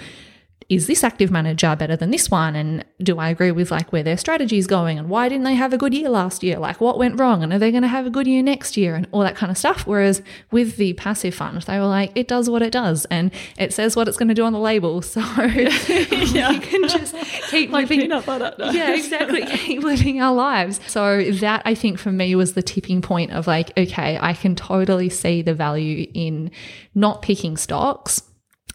is 0.70 0.86
this 0.86 1.02
active 1.02 1.32
manager 1.32 1.74
better 1.74 1.96
than 1.96 2.12
this 2.12 2.30
one? 2.30 2.54
And 2.54 2.84
do 3.02 3.18
I 3.18 3.28
agree 3.28 3.50
with 3.50 3.72
like 3.72 3.92
where 3.92 4.04
their 4.04 4.16
strategy 4.16 4.56
is 4.56 4.68
going? 4.68 5.00
And 5.00 5.08
why 5.08 5.28
didn't 5.28 5.42
they 5.42 5.56
have 5.56 5.72
a 5.72 5.78
good 5.78 5.92
year 5.92 6.08
last 6.08 6.44
year? 6.44 6.60
Like 6.60 6.80
what 6.80 6.96
went 6.96 7.18
wrong? 7.18 7.42
And 7.42 7.52
are 7.52 7.58
they 7.58 7.72
going 7.72 7.82
to 7.82 7.88
have 7.88 8.06
a 8.06 8.10
good 8.10 8.28
year 8.28 8.40
next 8.40 8.76
year? 8.76 8.94
And 8.94 9.08
all 9.10 9.22
that 9.22 9.34
kind 9.34 9.50
of 9.50 9.58
stuff. 9.58 9.84
Whereas 9.84 10.22
with 10.52 10.76
the 10.76 10.92
passive 10.92 11.34
fund, 11.34 11.60
they 11.62 11.76
were 11.80 11.86
like, 11.86 12.12
it 12.14 12.28
does 12.28 12.48
what 12.48 12.62
it 12.62 12.70
does 12.70 13.04
and 13.06 13.32
it 13.58 13.74
says 13.74 13.96
what 13.96 14.06
it's 14.06 14.16
going 14.16 14.28
to 14.28 14.34
do 14.34 14.44
on 14.44 14.52
the 14.52 14.60
label. 14.60 15.02
So 15.10 15.20
yeah. 15.42 16.50
you 16.50 16.60
can 16.60 16.88
just 16.88 17.16
keep 17.50 17.70
like 17.70 17.90
living. 17.90 18.02
Peanut 18.02 18.24
butter. 18.24 18.54
No. 18.58 18.70
Yeah, 18.80 18.94
exactly. 18.94 19.44
keep 19.44 19.82
living 19.82 20.22
our 20.22 20.32
lives. 20.32 20.78
So 20.86 21.32
that 21.32 21.62
I 21.64 21.74
think 21.74 21.98
for 21.98 22.12
me 22.12 22.36
was 22.36 22.54
the 22.54 22.62
tipping 22.62 23.02
point 23.02 23.32
of 23.32 23.48
like, 23.48 23.76
okay, 23.76 24.16
I 24.20 24.34
can 24.34 24.54
totally 24.54 25.08
see 25.08 25.42
the 25.42 25.52
value 25.52 26.08
in 26.14 26.52
not 26.94 27.22
picking 27.22 27.56
stocks 27.56 28.22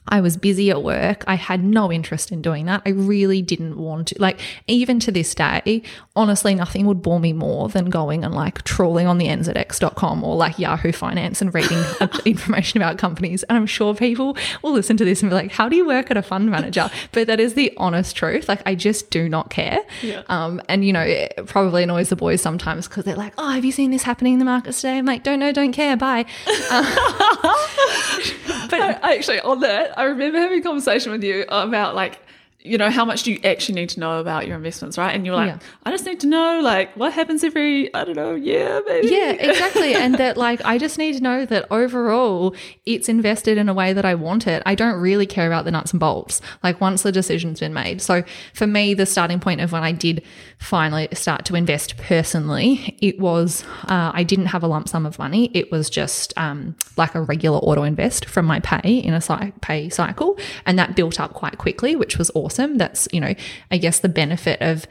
I 0.07 0.21
was 0.21 0.37
busy 0.37 0.69
at 0.69 0.83
work. 0.83 1.23
I 1.27 1.35
had 1.35 1.63
no 1.63 1.91
interest 1.91 2.31
in 2.31 2.41
doing 2.41 2.65
that. 2.65 2.81
I 2.85 2.89
really 2.89 3.41
didn't 3.41 3.77
want 3.77 4.09
to. 4.09 4.15
Like, 4.19 4.39
even 4.67 4.99
to 5.01 5.11
this 5.11 5.33
day, 5.33 5.81
honestly, 6.15 6.53
nothing 6.53 6.85
would 6.85 7.01
bore 7.01 7.19
me 7.19 7.33
more 7.33 7.69
than 7.69 7.89
going 7.89 8.23
and 8.23 8.33
like 8.33 8.63
trawling 8.63 9.07
on 9.07 9.17
the 9.17 9.27
nzx.com 9.27 10.23
or 10.23 10.35
like 10.35 10.59
Yahoo 10.59 10.91
Finance 10.91 11.41
and 11.41 11.53
reading 11.53 11.83
information 12.25 12.81
about 12.81 12.97
companies. 12.97 13.43
And 13.43 13.57
I'm 13.57 13.65
sure 13.65 13.95
people 13.95 14.37
will 14.61 14.73
listen 14.73 14.97
to 14.97 15.05
this 15.05 15.21
and 15.21 15.29
be 15.29 15.35
like, 15.35 15.51
how 15.51 15.69
do 15.69 15.75
you 15.75 15.85
work 15.85 16.11
at 16.11 16.17
a 16.17 16.21
fund 16.21 16.49
manager? 16.49 16.89
But 17.11 17.27
that 17.27 17.39
is 17.39 17.53
the 17.53 17.71
honest 17.77 18.15
truth. 18.15 18.49
Like, 18.49 18.61
I 18.65 18.75
just 18.75 19.09
do 19.09 19.29
not 19.29 19.49
care. 19.49 19.79
Yeah. 20.01 20.23
Um, 20.27 20.61
and, 20.67 20.83
you 20.83 20.91
know, 20.91 21.01
it 21.01 21.33
probably 21.45 21.83
annoys 21.83 22.09
the 22.09 22.15
boys 22.15 22.41
sometimes 22.41 22.87
because 22.87 23.05
they're 23.05 23.15
like, 23.15 23.33
oh, 23.37 23.49
have 23.49 23.63
you 23.63 23.71
seen 23.71 23.91
this 23.91 24.03
happening 24.03 24.33
in 24.33 24.39
the 24.39 24.45
markets 24.45 24.81
today? 24.81 24.97
I'm 24.97 25.05
like, 25.05 25.23
don't 25.23 25.39
know, 25.39 25.51
don't 25.51 25.71
care. 25.71 25.95
Bye. 25.95 26.25
But 28.69 28.81
I, 28.81 29.15
actually, 29.15 29.39
on 29.41 29.59
that, 29.61 29.94
I 29.95 30.03
remember 30.03 30.39
having 30.39 30.59
a 30.59 30.63
conversation 30.63 31.11
with 31.11 31.23
you 31.23 31.45
about 31.49 31.95
like 31.95 32.19
you 32.65 32.77
know, 32.77 32.89
how 32.89 33.05
much 33.05 33.23
do 33.23 33.31
you 33.31 33.39
actually 33.43 33.75
need 33.75 33.89
to 33.89 33.99
know 33.99 34.19
about 34.19 34.47
your 34.47 34.55
investments, 34.57 34.97
right? 34.97 35.13
And 35.13 35.25
you're 35.25 35.35
like, 35.35 35.49
yeah. 35.49 35.59
I 35.83 35.91
just 35.91 36.05
need 36.05 36.19
to 36.21 36.27
know, 36.27 36.59
like, 36.61 36.95
what 36.97 37.13
happens 37.13 37.43
every, 37.43 37.93
I 37.93 38.03
don't 38.03 38.15
know, 38.15 38.33
year, 38.33 38.81
maybe. 38.87 39.07
Yeah, 39.07 39.31
exactly. 39.39 39.93
and 39.93 40.15
that, 40.15 40.35
like, 40.35 40.63
I 40.65 40.77
just 40.77 40.97
need 40.97 41.13
to 41.17 41.21
know 41.21 41.45
that 41.45 41.67
overall 41.69 42.55
it's 42.85 43.07
invested 43.07 43.57
in 43.57 43.69
a 43.69 43.73
way 43.73 43.93
that 43.93 44.03
I 44.03 44.15
want 44.15 44.47
it. 44.47 44.63
I 44.65 44.73
don't 44.73 44.99
really 44.99 45.27
care 45.27 45.47
about 45.47 45.65
the 45.65 45.71
nuts 45.71 45.91
and 45.91 45.99
bolts, 45.99 46.41
like, 46.63 46.81
once 46.81 47.03
the 47.03 47.11
decision's 47.11 47.59
been 47.59 47.73
made. 47.73 48.01
So 48.01 48.23
for 48.53 48.65
me, 48.65 48.95
the 48.95 49.05
starting 49.05 49.39
point 49.39 49.61
of 49.61 49.71
when 49.71 49.83
I 49.83 49.91
did 49.91 50.23
finally 50.57 51.07
start 51.13 51.45
to 51.45 51.55
invest 51.55 51.97
personally, 51.97 52.97
it 52.99 53.19
was, 53.19 53.63
uh, 53.83 54.11
I 54.13 54.23
didn't 54.23 54.47
have 54.47 54.63
a 54.63 54.67
lump 54.67 54.89
sum 54.89 55.05
of 55.05 55.19
money. 55.19 55.51
It 55.53 55.71
was 55.71 55.89
just 55.89 56.33
um, 56.35 56.75
like 56.97 57.13
a 57.13 57.21
regular 57.21 57.59
auto 57.59 57.83
invest 57.83 58.25
from 58.25 58.45
my 58.45 58.59
pay 58.59 58.97
in 58.97 59.13
a 59.13 59.53
pay 59.61 59.89
cycle. 59.89 60.37
And 60.65 60.79
that 60.79 60.95
built 60.95 61.19
up 61.19 61.33
quite 61.33 61.59
quickly, 61.59 61.95
which 61.95 62.17
was 62.17 62.31
awesome 62.33 62.54
awesome. 62.59 62.77
That's, 62.77 63.07
you 63.11 63.19
know, 63.19 63.33
I 63.71 63.77
guess 63.77 63.99
the 63.99 64.09
benefit 64.09 64.61
of 64.61 64.87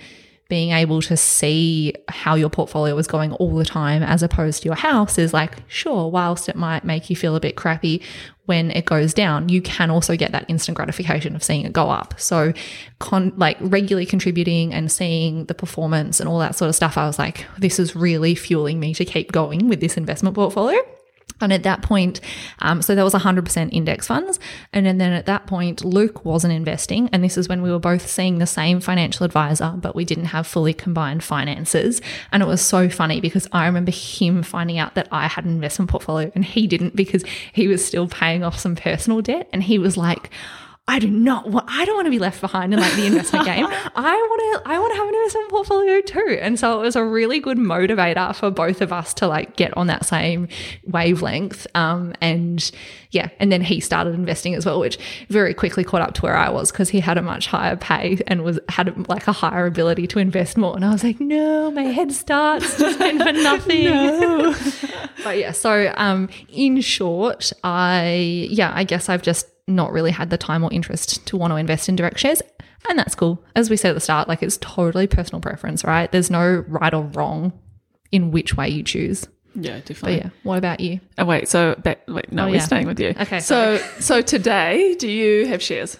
being 0.51 0.73
able 0.73 1.01
to 1.01 1.17
see 1.17 1.95
how 2.09 2.35
your 2.35 2.51
portfolio 2.51 2.97
is 2.99 3.07
going 3.07 3.33
all 3.35 3.57
the 3.57 3.65
time 3.65 4.03
as 4.03 4.23
opposed 4.23 4.63
to 4.63 4.67
your 4.67 4.77
house 4.77 5.17
is 5.17 5.33
like, 5.33 5.57
sure, 5.69 6.11
whilst 6.11 6.51
it 6.51 6.55
might 6.55 6.85
make 6.85 7.09
you 7.09 7.17
feel 7.17 7.35
a 7.35 7.41
bit 7.41 7.57
crappy 7.57 8.03
when 8.45 8.71
it 8.73 8.85
goes 8.85 9.15
down, 9.15 9.49
you 9.49 9.63
can 9.63 9.91
also 9.91 10.17
get 10.19 10.33
that 10.33 10.45
instant 10.49 10.77
gratification 10.77 11.35
of 11.35 11.43
seeing 11.43 11.65
it 11.65 11.73
go 11.73 11.89
up. 11.89 12.13
So, 12.21 12.53
con- 12.99 13.33
like 13.39 13.57
regularly 13.59 14.05
contributing 14.05 14.75
and 14.75 14.93
seeing 14.93 15.47
the 15.47 15.55
performance 15.55 16.21
and 16.21 16.29
all 16.29 16.39
that 16.41 16.55
sort 16.55 16.69
of 16.69 16.75
stuff, 16.75 16.99
I 16.99 17.07
was 17.07 17.19
like, 17.19 17.47
this 17.57 17.79
is 17.79 17.97
really 17.97 18.35
fueling 18.35 18.79
me 18.79 18.93
to 18.95 19.05
keep 19.07 19.33
going 19.33 19.69
with 19.69 19.81
this 19.81 19.97
investment 19.97 20.37
portfolio. 20.37 20.79
And 21.45 21.53
at 21.53 21.63
that 21.63 21.83
point, 21.83 22.21
um, 22.61 22.83
so 22.83 22.95
there 22.95 23.05
was 23.05 23.15
100% 23.15 23.73
index 23.73 24.07
funds. 24.07 24.41
And 24.73 24.85
then, 24.85 24.99
then 24.99 25.13
at 25.13 25.27
that 25.27 25.47
point, 25.47 25.85
Luke 25.85 26.25
wasn't 26.25 26.53
investing. 26.53 27.09
And 27.13 27.23
this 27.23 27.37
is 27.37 27.49
when 27.49 27.63
we 27.63 27.71
were 27.71 27.79
both 27.79 28.09
seeing 28.09 28.39
the 28.39 28.47
same 28.47 28.81
financial 28.81 29.25
advisor, 29.25 29.75
but 29.77 29.95
we 29.95 30.05
didn't 30.05 30.27
have 30.27 30.47
fully 30.47 30.75
combined 30.75 31.23
finances. 31.23 32.01
And 32.33 32.43
it 32.43 32.47
was 32.47 32.61
so 32.61 32.89
funny 32.89 33.21
because 33.21 33.47
I 33.53 33.67
remember 33.67 33.93
him 33.93 34.43
finding 34.43 34.79
out 34.79 34.95
that 34.95 35.09
I 35.13 35.29
had 35.29 35.45
an 35.45 35.53
investment 35.53 35.91
portfolio 35.91 36.33
and 36.35 36.45
he 36.45 36.67
didn't 36.67 36.97
because 36.97 37.25
he 37.53 37.69
was 37.69 37.85
still 37.85 38.09
paying 38.09 38.43
off 38.43 38.59
some 38.59 38.77
personal 38.77 39.21
debt. 39.21 39.49
And 39.53 39.63
he 39.63 39.79
was 39.79 39.97
like, 39.97 40.31
I 40.87 40.99
do 40.99 41.09
not 41.09 41.49
want 41.49 41.67
I 41.69 41.87
don't 41.87 41.95
want 41.95 42.07
to 42.07 42.11
be 42.11 42.19
left 42.19 42.43
behind 42.43 42.75
in 42.75 42.79
like 42.79 42.93
the 42.93 43.07
investment 43.07 43.45
game. 43.47 43.67
I 43.67 44.15
want 44.15 44.65
to 44.65 44.71
I 44.71 44.79
want 44.79 44.93
to 44.93 44.99
have 44.99 45.09
an 45.09 45.15
investment 45.15 45.49
portfolio 45.49 46.01
too. 46.03 46.39
And 46.41 46.61
so 46.61 46.79
it 46.79 46.83
was 46.83 46.95
a 46.95 47.03
really 47.03 47.41
good 47.41 47.57
motivator 47.57 48.35
for 48.37 48.51
both 48.51 48.83
of 48.83 48.93
us 48.93 49.15
to 49.15 49.27
like 49.27 49.57
get 49.57 49.75
on 49.79 49.87
that 49.87 50.05
same 50.05 50.47
wavelength. 50.85 51.67
Um 51.75 52.13
and 52.21 52.71
yeah, 53.13 53.31
and 53.39 53.51
then 53.51 53.63
he 53.63 53.81
started 53.81 54.13
investing 54.15 54.55
as 54.55 54.67
well, 54.67 54.79
which 54.79 54.99
very 55.31 55.55
quickly 55.55 55.85
caught 55.85 56.03
up 56.03 56.13
to 56.15 56.23
where 56.23 56.37
I 56.37 56.51
was 56.51 56.71
because 56.71 56.91
he 56.91 57.01
had 57.01 57.17
a 57.17 57.23
much 57.23 57.47
higher 57.47 57.77
pay 57.77 58.19
and 58.27 58.45
was 58.45 58.61
had 58.69 59.09
like 59.09 59.27
a 59.27 59.33
higher 59.33 59.65
ability 59.65 60.07
to 60.09 60.19
invest 60.19 60.59
more. 60.59 60.77
And 60.77 60.85
I 60.85 60.91
was 60.91 61.03
like, 61.03 61.19
no, 61.19 61.71
my 61.71 61.85
head 61.85 62.13
starts 62.13 62.77
just 62.77 62.99
been 62.99 63.19
for 63.21 63.33
nothing. 63.33 63.87
but 65.25 65.39
yeah, 65.39 65.53
so 65.53 65.95
um 65.97 66.29
in 66.51 66.83
short, 66.83 67.55
I 67.63 68.49
yeah, 68.51 68.71
I 68.75 68.85
guess 68.85 69.09
I've 69.09 69.23
just 69.23 69.49
not 69.67 69.93
really 69.93 70.11
had 70.11 70.31
the 70.31 70.39
time 70.39 70.63
or 70.65 70.73
interest 70.73 71.27
to 71.27 71.37
want 71.37 71.51
to 71.53 71.57
invest 71.57 71.89
in 71.89 71.97
direct 71.97 72.19
shares. 72.19 72.43
And 72.89 72.99
that's 72.99 73.15
cool. 73.15 73.43
As 73.57 73.71
we 73.71 73.77
said 73.77 73.91
at 73.91 73.95
the 73.95 74.01
start, 74.01 74.29
like 74.29 74.43
it's 74.43 74.59
totally 74.59 75.07
personal 75.07 75.41
preference, 75.41 75.85
right? 75.85 76.11
There's 76.13 76.31
no 76.31 76.65
right 76.69 76.93
or 76.93 77.03
wrong 77.03 77.53
in 78.13 78.31
which 78.31 78.57
way 78.57 78.69
you 78.69 78.83
choose. 78.83 79.27
Yeah, 79.55 79.77
But 79.77 79.87
definitely. 79.87 80.17
yeah, 80.19 80.31
what 80.43 80.59
about 80.59 80.81
you? 80.81 81.01
Oh, 81.17 81.25
wait, 81.25 81.49
so 81.49 81.77
back, 81.77 82.01
wait, 82.09 82.31
no, 82.33 82.43
Oh, 82.45 82.47
we're 82.49 82.57
yeah. 82.57 82.61
staying 82.61 82.87
with 82.87 82.99
you. 83.01 83.15
Okay, 83.19 83.39
So, 83.41 83.79
so 84.01 84.21
today, 84.21 84.97
do 84.99 85.09
you 85.09 85.47
have 85.47 85.63
shares? 85.63 85.97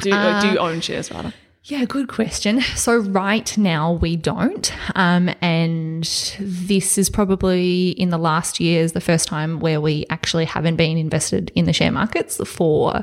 Do 0.00 0.10
you, 0.10 0.14
Uh, 0.14 0.40
do 0.42 0.48
you 0.50 0.58
own 0.58 0.80
shares 0.80 1.10
rather? 1.10 1.32
Yeah, 1.68 1.84
good 1.84 2.08
question. 2.08 2.62
So 2.62 2.96
right 2.96 3.58
now 3.58 3.92
we 3.92 4.16
don't, 4.16 4.72
um, 4.96 5.28
and 5.42 6.02
this 6.40 6.96
is 6.96 7.10
probably 7.10 7.90
in 7.90 8.08
the 8.08 8.16
last 8.16 8.58
years 8.58 8.92
the 8.92 9.02
first 9.02 9.28
time 9.28 9.60
where 9.60 9.78
we 9.78 10.06
actually 10.08 10.46
haven't 10.46 10.76
been 10.76 10.96
invested 10.96 11.52
in 11.54 11.66
the 11.66 11.74
share 11.74 11.92
markets 11.92 12.40
for 12.48 13.02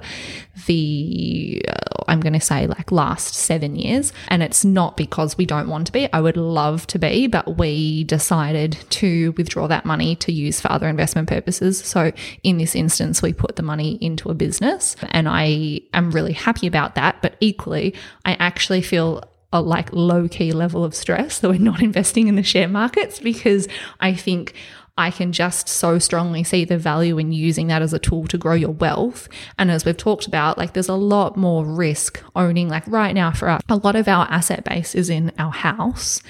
the 0.66 1.64
uh, 1.70 2.04
I'm 2.08 2.22
going 2.22 2.34
to 2.34 2.40
say 2.40 2.66
like 2.66 2.92
last 2.92 3.36
seven 3.36 3.76
years, 3.76 4.12
and 4.30 4.42
it's 4.42 4.66
not 4.66 4.98
because 4.98 5.38
we 5.38 5.46
don't 5.46 5.70
want 5.70 5.86
to 5.88 5.94
be. 5.94 6.12
I 6.12 6.22
would 6.22 6.38
love 6.38 6.88
to 6.88 6.98
be, 6.98 7.28
but 7.28 7.58
we 7.58 8.04
decided 8.06 8.78
to 8.92 9.32
withdraw 9.34 9.68
that 9.68 9.86
money 9.86 10.16
to 10.18 10.32
use 10.32 10.60
for 10.60 10.72
other 10.72 10.88
investment 10.88 11.30
purposes. 11.30 11.84
So 11.84 12.12
in 12.42 12.58
this 12.58 12.76
instance, 12.76 13.22
we 13.22 13.34
put 13.34 13.58
the 13.58 13.64
money 13.64 14.00
into 14.02 14.30
a 14.30 14.34
business, 14.34 14.96
and 15.10 15.30
I 15.30 15.82
am 15.94 16.10
really 16.10 16.34
happy 16.34 16.66
about 16.66 16.96
that. 16.96 17.22
But 17.22 17.36
equally, 17.42 17.94
I 18.24 18.34
actually 18.34 18.55
feel 18.82 19.24
a 19.54 19.62
like 19.62 19.94
low 19.94 20.28
key 20.28 20.52
level 20.52 20.84
of 20.84 20.94
stress 20.94 21.40
that 21.40 21.50
we're 21.50 21.60
not 21.60 21.82
investing 21.90 22.28
in 22.28 22.36
the 22.36 22.44
share 22.44 22.68
markets 22.68 23.20
because 23.20 23.68
I 24.00 24.14
think 24.14 24.54
I 24.98 25.12
can 25.12 25.34
just 25.34 25.68
so 25.68 26.00
strongly 26.00 26.44
see 26.44 26.64
the 26.64 26.78
value 26.78 27.18
in 27.18 27.34
using 27.34 27.68
that 27.68 27.82
as 27.82 27.94
a 27.94 28.00
tool 28.00 28.28
to 28.28 28.38
grow 28.38 28.54
your 28.54 28.72
wealth. 28.72 29.28
And 29.60 29.70
as 29.70 29.84
we've 29.84 29.98
talked 29.98 30.26
about, 30.26 30.58
like 30.58 30.74
there's 30.74 30.90
a 30.90 30.96
lot 30.96 31.36
more 31.36 31.66
risk 31.66 32.24
owning, 32.36 32.70
like 32.70 32.88
right 32.88 33.14
now 33.14 33.32
for 33.32 33.50
us, 33.50 33.62
a 33.68 33.76
lot 33.76 33.98
of 33.98 34.08
our 34.08 34.26
asset 34.30 34.64
base 34.64 34.96
is 34.96 35.10
in 35.10 35.34
our 35.38 35.52
house 35.52 36.22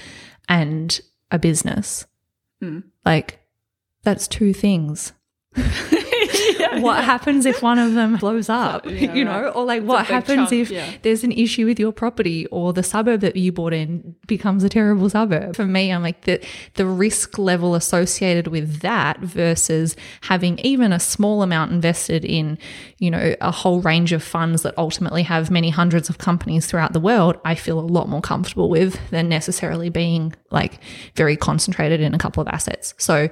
and 0.50 1.00
a 1.30 1.38
business. 1.38 2.08
Hmm. 2.60 2.80
Like 3.04 3.40
that's 4.04 4.28
two 4.28 4.54
things. 4.54 5.14
what 6.82 7.04
happens 7.04 7.46
if 7.46 7.62
one 7.62 7.80
of 7.80 7.94
them 7.94 8.18
blows 8.18 8.50
up? 8.50 8.86
Yeah, 8.86 9.14
you 9.14 9.26
know, 9.26 9.50
or 9.50 9.66
like 9.66 9.84
what 9.84 10.06
happens 10.06 10.50
chunk, 10.50 10.54
if 10.54 10.70
yeah. 10.70 10.92
there's 11.02 11.24
an 11.24 11.32
issue 11.32 11.66
with 11.66 11.80
your 11.80 11.92
property 11.92 12.46
or 12.48 12.74
the 12.74 12.84
suburb 12.84 13.22
that 13.22 13.36
you 13.36 13.52
bought 13.52 13.74
in 13.74 14.16
becomes 14.28 14.64
a 14.64 14.70
terrible 14.70 15.10
suburb. 15.10 15.56
For 15.56 15.66
me, 15.66 15.92
I'm 15.92 16.02
like 16.02 16.22
the 16.22 16.44
the 16.76 16.86
risk 16.86 17.38
level 17.38 17.76
associated 17.76 18.48
with 18.48 18.82
that 18.82 19.20
versus 19.20 19.96
having 20.22 20.60
even 20.60 20.92
a 20.92 21.00
small 21.00 21.42
amount 21.42 21.72
invested 21.72 22.26
in, 22.26 22.58
you 23.00 23.12
know, 23.12 23.36
a 23.42 23.52
whole 23.52 23.82
range 23.82 24.12
of 24.12 24.24
funds 24.24 24.62
that 24.64 24.74
ultimately 24.78 25.24
have 25.24 25.52
many 25.52 25.70
hundreds 25.70 26.10
of 26.10 26.18
companies 26.18 26.66
throughout 26.68 26.94
the 26.94 27.00
world, 27.00 27.40
I 27.46 27.56
feel 27.56 27.80
a 27.80 27.82
lot 27.82 28.10
more 28.10 28.22
comfortable 28.22 28.70
with 28.70 29.00
than 29.10 29.30
necessarily 29.30 29.90
being 29.90 30.34
like 30.52 30.80
very 31.16 31.36
concentrated 31.36 32.02
in 32.02 32.14
a 32.14 32.18
couple 32.18 32.42
of 32.42 32.48
assets. 32.48 32.94
So 32.98 33.30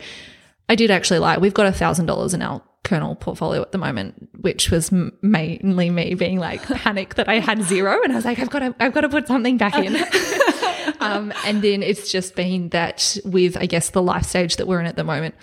I 0.70 0.75
did 0.75 0.91
actually 0.91 1.20
like, 1.20 1.39
we've 1.39 1.53
got 1.53 1.65
a 1.65 1.72
thousand 1.72 2.05
dollars 2.05 2.34
in 2.34 2.41
our 2.41 2.62
Kernel 2.84 3.16
portfolio 3.16 3.62
at 3.62 3.72
the 3.72 3.78
moment, 3.78 4.30
which 4.42 4.70
was 4.70 4.92
m- 4.92 5.18
mainly 5.22 5.90
me 5.90 6.16
being 6.16 6.40
like 6.40 6.62
panic 6.68 7.16
that 7.16 7.30
I 7.30 7.40
had 7.40 7.63
zero. 7.63 8.02
And 8.04 8.12
I 8.12 8.16
was 8.16 8.25
like, 8.25 8.40
I've 8.40 8.50
got 8.50 8.60
to, 8.60 8.75
I've 8.80 8.94
got 8.94 9.02
to 9.02 9.10
put 9.10 9.28
something 9.28 9.58
back 9.58 9.75
in. 9.75 9.96
um, 11.00 11.34
and 11.46 11.62
then 11.62 11.82
it's 11.82 12.12
just 12.12 12.36
been 12.36 12.70
that 12.70 13.18
with, 13.24 13.58
I 13.58 13.66
guess, 13.66 13.92
the 13.92 14.02
life 14.02 14.25
stage 14.25 14.58
that 14.58 14.68
we're 14.68 14.80
in 14.80 14.86
at 14.86 14.98
the 14.98 15.04
moment, 15.04 15.36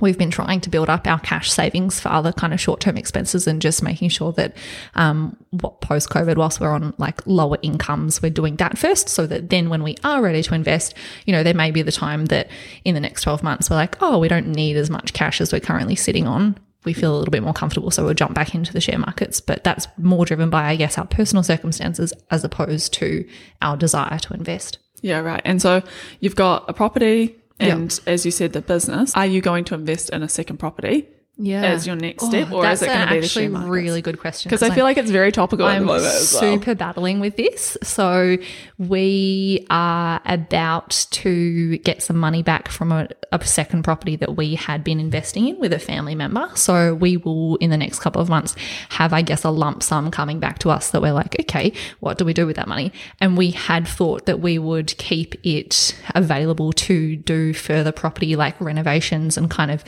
we've 0.00 0.18
been 0.18 0.30
trying 0.30 0.60
to 0.60 0.70
build 0.70 0.88
up 0.88 1.06
our 1.06 1.18
cash 1.18 1.50
savings 1.50 1.98
for 1.98 2.08
other 2.10 2.32
kind 2.32 2.54
of 2.54 2.60
short 2.60 2.80
term 2.80 2.96
expenses 2.96 3.46
and 3.46 3.60
just 3.60 3.82
making 3.82 4.08
sure 4.08 4.32
that 4.32 4.56
um, 4.94 5.36
what 5.50 5.80
post 5.80 6.08
COVID, 6.10 6.36
whilst 6.36 6.60
we're 6.60 6.70
on 6.70 6.94
like 6.98 7.26
lower 7.26 7.58
incomes, 7.62 8.22
we're 8.22 8.30
doing 8.30 8.56
that 8.56 8.78
first 8.78 9.08
so 9.08 9.26
that 9.26 9.50
then 9.50 9.68
when 9.68 9.82
we 9.82 9.96
are 10.04 10.22
ready 10.22 10.42
to 10.42 10.54
invest, 10.54 10.94
you 11.26 11.32
know, 11.32 11.42
there 11.42 11.54
may 11.54 11.70
be 11.70 11.82
the 11.82 11.92
time 11.92 12.26
that 12.26 12.48
in 12.84 12.94
the 12.94 13.00
next 13.00 13.22
12 13.22 13.42
months 13.42 13.68
we're 13.68 13.76
like, 13.76 14.00
oh, 14.00 14.18
we 14.18 14.28
don't 14.28 14.46
need 14.46 14.76
as 14.76 14.90
much 14.90 15.12
cash 15.12 15.40
as 15.40 15.52
we're 15.52 15.60
currently 15.60 15.96
sitting 15.96 16.26
on. 16.26 16.56
We 16.88 16.94
feel 16.94 17.14
a 17.14 17.18
little 17.18 17.30
bit 17.30 17.42
more 17.42 17.52
comfortable, 17.52 17.90
so 17.90 18.02
we'll 18.02 18.14
jump 18.14 18.34
back 18.34 18.54
into 18.54 18.72
the 18.72 18.80
share 18.80 18.98
markets. 18.98 19.42
But 19.42 19.62
that's 19.62 19.86
more 19.98 20.24
driven 20.24 20.48
by, 20.48 20.64
I 20.68 20.76
guess, 20.76 20.96
our 20.96 21.06
personal 21.06 21.42
circumstances 21.42 22.14
as 22.30 22.44
opposed 22.44 22.94
to 22.94 23.28
our 23.60 23.76
desire 23.76 24.18
to 24.18 24.32
invest. 24.32 24.78
Yeah, 25.02 25.18
right. 25.18 25.42
And 25.44 25.60
so 25.60 25.82
you've 26.20 26.34
got 26.34 26.64
a 26.66 26.72
property, 26.72 27.36
and 27.60 28.00
as 28.06 28.24
you 28.24 28.30
said, 28.30 28.54
the 28.54 28.62
business. 28.62 29.14
Are 29.14 29.26
you 29.26 29.42
going 29.42 29.64
to 29.64 29.74
invest 29.74 30.08
in 30.08 30.22
a 30.22 30.30
second 30.30 30.56
property 30.56 31.06
Yeah. 31.40 31.62
as 31.62 31.86
your 31.86 31.94
next 31.94 32.26
step, 32.26 32.48
oh, 32.50 32.56
or 32.56 32.66
is 32.66 32.82
it 32.82 32.86
going 32.86 33.00
to 33.00 33.14
be 33.14 33.20
the 33.20 33.24
actually 33.26 33.48
really 33.48 34.02
good 34.02 34.18
question 34.18 34.48
Because 34.48 34.62
I 34.62 34.74
feel 34.74 34.82
like 34.82 34.96
it's 34.96 35.10
very 35.10 35.30
topical 35.30 35.66
at 35.66 35.70
the 35.70 35.76
I'm 35.76 35.86
moment 35.86 36.04
as 36.06 36.32
well. 36.32 36.40
super 36.40 36.74
battling 36.74 37.20
with 37.20 37.36
this. 37.36 37.76
So 37.84 38.38
we 38.76 39.64
are 39.70 40.20
about 40.24 41.06
to 41.12 41.78
get 41.78 42.02
some 42.02 42.16
money 42.16 42.42
back 42.42 42.68
from 42.68 42.90
a, 42.90 43.08
a 43.30 43.44
second 43.44 43.84
property 43.84 44.16
that 44.16 44.36
we 44.36 44.56
had 44.56 44.82
been 44.82 44.98
investing 44.98 45.46
in 45.46 45.60
with 45.60 45.72
a 45.72 45.78
family 45.78 46.16
member. 46.16 46.50
So 46.56 46.94
we 46.94 47.16
will, 47.16 47.54
in 47.56 47.70
the 47.70 47.76
next 47.76 48.00
couple 48.00 48.20
of 48.20 48.28
months, 48.28 48.56
have, 48.88 49.12
I 49.12 49.22
guess, 49.22 49.44
a 49.44 49.50
lump 49.50 49.84
sum 49.84 50.10
coming 50.10 50.40
back 50.40 50.58
to 50.60 50.70
us 50.70 50.90
that 50.90 51.00
we're 51.00 51.12
like, 51.12 51.38
okay, 51.38 51.72
what 52.00 52.18
do 52.18 52.24
we 52.24 52.34
do 52.34 52.46
with 52.46 52.56
that 52.56 52.66
money? 52.66 52.92
And 53.20 53.36
we 53.36 53.52
had 53.52 53.86
thought 53.86 54.26
that 54.26 54.40
we 54.40 54.58
would 54.58 54.96
keep 54.98 55.36
it 55.46 55.96
available 56.16 56.72
to 56.72 57.14
do 57.14 57.52
further 57.54 57.92
property 57.92 58.34
like 58.34 58.60
renovations 58.60 59.36
and 59.36 59.48
kind 59.48 59.70
of, 59.70 59.84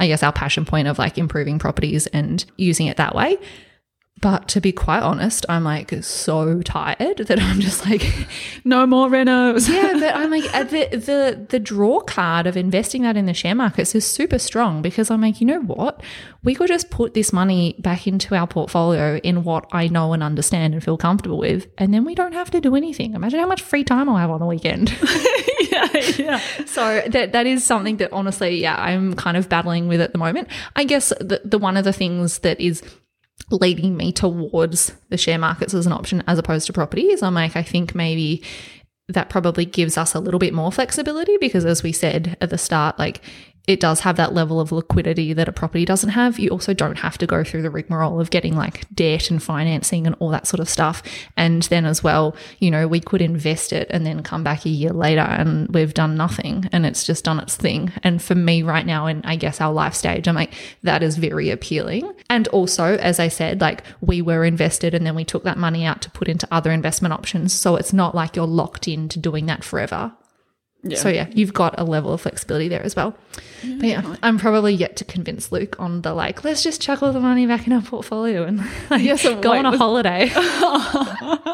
I 0.00 0.08
guess, 0.08 0.24
our 0.24 0.32
passion 0.32 0.64
point 0.64 0.87
of 0.88 0.98
like 0.98 1.18
improving 1.18 1.58
properties 1.58 2.06
and 2.08 2.44
using 2.56 2.86
it 2.86 2.96
that 2.96 3.14
way. 3.14 3.38
But 4.20 4.48
to 4.48 4.60
be 4.60 4.72
quite 4.72 5.04
honest, 5.04 5.46
I'm 5.48 5.62
like 5.62 5.92
so 6.02 6.60
tired 6.62 7.18
that 7.18 7.40
I'm 7.40 7.60
just 7.60 7.86
like, 7.86 8.04
No 8.64 8.84
more 8.84 9.08
renos. 9.08 9.68
yeah. 9.72 9.92
But 10.00 10.16
I'm 10.16 10.30
like 10.32 10.52
uh, 10.52 10.64
the 10.64 10.88
the 10.96 11.46
the 11.48 11.60
draw 11.60 12.00
card 12.00 12.48
of 12.48 12.56
investing 12.56 13.02
that 13.02 13.16
in 13.16 13.26
the 13.26 13.32
share 13.34 13.54
markets 13.54 13.94
is 13.94 14.04
super 14.04 14.40
strong 14.40 14.82
because 14.82 15.08
I'm 15.12 15.20
like, 15.20 15.40
you 15.40 15.46
know 15.46 15.60
what, 15.60 16.02
we 16.42 16.56
could 16.56 16.66
just 16.66 16.90
put 16.90 17.14
this 17.14 17.32
money 17.32 17.76
back 17.78 18.08
into 18.08 18.34
our 18.34 18.48
portfolio 18.48 19.18
in 19.18 19.44
what 19.44 19.66
I 19.72 19.86
know 19.86 20.12
and 20.12 20.22
understand 20.24 20.74
and 20.74 20.82
feel 20.82 20.96
comfortable 20.98 21.38
with, 21.38 21.68
and 21.78 21.94
then 21.94 22.04
we 22.04 22.16
don't 22.16 22.34
have 22.34 22.50
to 22.50 22.60
do 22.60 22.74
anything. 22.74 23.14
Imagine 23.14 23.38
how 23.38 23.46
much 23.46 23.62
free 23.62 23.84
time 23.84 24.08
I'll 24.08 24.16
have 24.16 24.30
on 24.30 24.40
the 24.40 24.46
weekend. 24.46 24.88
yeah. 26.18 26.40
So 26.66 27.02
that 27.08 27.32
that 27.32 27.46
is 27.46 27.64
something 27.64 27.96
that 27.98 28.12
honestly, 28.12 28.60
yeah, 28.60 28.76
I'm 28.80 29.14
kind 29.14 29.36
of 29.36 29.48
battling 29.48 29.88
with 29.88 30.00
at 30.00 30.12
the 30.12 30.18
moment. 30.18 30.48
I 30.76 30.84
guess 30.84 31.10
the 31.20 31.40
the 31.44 31.58
one 31.58 31.76
of 31.76 31.84
the 31.84 31.92
things 31.92 32.40
that 32.40 32.60
is 32.60 32.82
leading 33.50 33.96
me 33.96 34.12
towards 34.12 34.92
the 35.08 35.16
share 35.16 35.38
markets 35.38 35.72
as 35.72 35.86
an 35.86 35.92
option 35.92 36.22
as 36.26 36.38
opposed 36.38 36.66
to 36.66 36.72
properties. 36.72 37.22
I'm 37.22 37.34
like, 37.34 37.56
I 37.56 37.62
think 37.62 37.94
maybe 37.94 38.42
that 39.08 39.30
probably 39.30 39.64
gives 39.64 39.96
us 39.96 40.14
a 40.14 40.20
little 40.20 40.40
bit 40.40 40.52
more 40.52 40.70
flexibility 40.70 41.36
because 41.38 41.64
as 41.64 41.82
we 41.82 41.92
said 41.92 42.36
at 42.40 42.50
the 42.50 42.58
start, 42.58 42.98
like 42.98 43.22
it 43.68 43.80
does 43.80 44.00
have 44.00 44.16
that 44.16 44.32
level 44.32 44.60
of 44.60 44.72
liquidity 44.72 45.34
that 45.34 45.46
a 45.46 45.52
property 45.52 45.84
doesn't 45.84 46.08
have. 46.08 46.38
You 46.38 46.48
also 46.48 46.72
don't 46.72 46.96
have 46.96 47.18
to 47.18 47.26
go 47.26 47.44
through 47.44 47.60
the 47.60 47.70
rigmarole 47.70 48.18
of 48.18 48.30
getting 48.30 48.56
like 48.56 48.86
debt 48.94 49.30
and 49.30 49.42
financing 49.42 50.06
and 50.06 50.16
all 50.20 50.30
that 50.30 50.46
sort 50.46 50.60
of 50.60 50.70
stuff. 50.70 51.02
And 51.36 51.64
then 51.64 51.84
as 51.84 52.02
well, 52.02 52.34
you 52.60 52.70
know, 52.70 52.88
we 52.88 52.98
could 52.98 53.20
invest 53.20 53.74
it 53.74 53.86
and 53.90 54.06
then 54.06 54.22
come 54.22 54.42
back 54.42 54.64
a 54.64 54.70
year 54.70 54.90
later 54.90 55.20
and 55.20 55.68
we've 55.68 55.92
done 55.92 56.16
nothing 56.16 56.66
and 56.72 56.86
it's 56.86 57.04
just 57.04 57.26
done 57.26 57.38
its 57.38 57.56
thing. 57.56 57.92
And 58.02 58.22
for 58.22 58.34
me 58.34 58.62
right 58.62 58.86
now, 58.86 59.06
in 59.06 59.20
I 59.24 59.36
guess 59.36 59.60
our 59.60 59.72
life 59.72 59.92
stage, 59.92 60.26
I'm 60.26 60.34
like, 60.34 60.54
that 60.82 61.02
is 61.02 61.18
very 61.18 61.50
appealing. 61.50 62.10
And 62.30 62.48
also, 62.48 62.96
as 62.96 63.20
I 63.20 63.28
said, 63.28 63.60
like 63.60 63.84
we 64.00 64.22
were 64.22 64.46
invested 64.46 64.94
and 64.94 65.04
then 65.04 65.14
we 65.14 65.26
took 65.26 65.44
that 65.44 65.58
money 65.58 65.84
out 65.84 66.00
to 66.02 66.10
put 66.10 66.28
into 66.28 66.48
other 66.50 66.72
investment 66.72 67.12
options. 67.12 67.52
So 67.52 67.76
it's 67.76 67.92
not 67.92 68.14
like 68.14 68.34
you're 68.34 68.46
locked 68.46 68.88
into 68.88 69.18
doing 69.18 69.44
that 69.44 69.62
forever. 69.62 70.14
So 70.94 71.08
yeah, 71.08 71.26
you've 71.32 71.52
got 71.52 71.74
a 71.78 71.84
level 71.84 72.12
of 72.12 72.20
flexibility 72.20 72.68
there 72.68 72.82
as 72.84 72.94
well. 72.94 73.16
but 73.62 73.84
yeah, 73.86 74.16
I'm 74.22 74.38
probably 74.38 74.72
yet 74.74 74.96
to 74.98 75.04
convince 75.04 75.50
Luke 75.50 75.74
on 75.80 76.02
the 76.02 76.14
like, 76.14 76.44
let's 76.44 76.62
just 76.62 76.80
chuck 76.80 77.02
all 77.02 77.12
the 77.12 77.18
money 77.20 77.46
back 77.46 77.66
in 77.66 77.72
our 77.72 77.82
portfolio 77.82 78.44
and 78.44 78.58
like, 78.90 79.02
Yeah, 79.02 79.16
so 79.16 79.38
go 79.40 79.50
wait, 79.50 79.58
on 79.58 79.66
a 79.66 79.70
was- 79.72 79.78
holiday. 79.80 80.30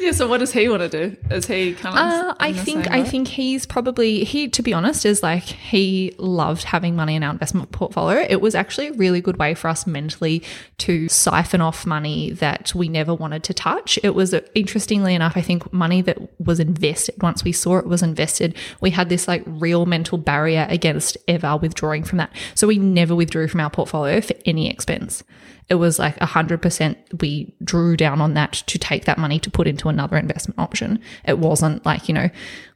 Yeah. 0.00 0.12
So 0.12 0.28
what 0.28 0.38
does 0.38 0.52
he 0.52 0.68
want 0.68 0.82
to 0.82 0.88
do? 1.10 1.16
Is 1.30 1.46
he 1.46 1.74
kind 1.74 1.98
of? 1.98 2.26
Uh, 2.30 2.34
I 2.38 2.52
think 2.52 2.88
I 2.90 3.02
think 3.02 3.26
he's 3.28 3.66
probably 3.66 4.22
he 4.24 4.48
to 4.48 4.62
be 4.62 4.72
honest 4.72 5.04
is 5.04 5.22
like 5.22 5.42
he 5.42 6.14
loved 6.18 6.64
having 6.64 6.94
money 6.94 7.16
in 7.16 7.22
our 7.24 7.32
investment 7.32 7.72
portfolio. 7.72 8.24
It 8.28 8.40
was 8.40 8.54
actually 8.54 8.88
a 8.88 8.92
really 8.92 9.20
good 9.20 9.38
way 9.38 9.54
for 9.54 9.68
us 9.68 9.86
mentally 9.86 10.42
to 10.78 11.08
siphon 11.08 11.60
off 11.60 11.84
money 11.86 12.30
that 12.32 12.74
we 12.74 12.88
never 12.88 13.12
wanted 13.12 13.42
to 13.44 13.54
touch. 13.54 13.98
It 14.04 14.14
was 14.14 14.32
uh, 14.32 14.40
interestingly 14.54 15.14
enough, 15.14 15.36
I 15.36 15.40
think 15.40 15.72
money 15.72 16.00
that 16.02 16.18
was 16.40 16.60
invested 16.60 17.20
once 17.20 17.42
we 17.42 17.52
saw 17.52 17.78
it 17.78 17.86
was 17.86 18.02
invested, 18.02 18.37
we 18.80 18.90
had 18.90 19.08
this 19.08 19.28
like 19.28 19.42
real 19.46 19.86
mental 19.86 20.18
barrier 20.18 20.66
against 20.70 21.16
ever 21.26 21.56
withdrawing 21.56 22.04
from 22.04 22.18
that. 22.18 22.30
So 22.54 22.66
we 22.66 22.78
never 22.78 23.14
withdrew 23.14 23.48
from 23.48 23.60
our 23.60 23.70
portfolio 23.70 24.20
for 24.20 24.34
any 24.44 24.70
expense. 24.70 25.22
It 25.68 25.74
was 25.74 25.98
like 25.98 26.16
100% 26.18 27.20
we 27.20 27.52
drew 27.62 27.96
down 27.96 28.20
on 28.20 28.34
that 28.34 28.52
to 28.52 28.78
take 28.78 29.04
that 29.04 29.18
money 29.18 29.38
to 29.40 29.50
put 29.50 29.66
into 29.66 29.88
another 29.88 30.16
investment 30.16 30.58
option. 30.58 31.00
It 31.26 31.38
wasn't 31.38 31.84
like, 31.84 32.08
you 32.08 32.14
know, 32.14 32.30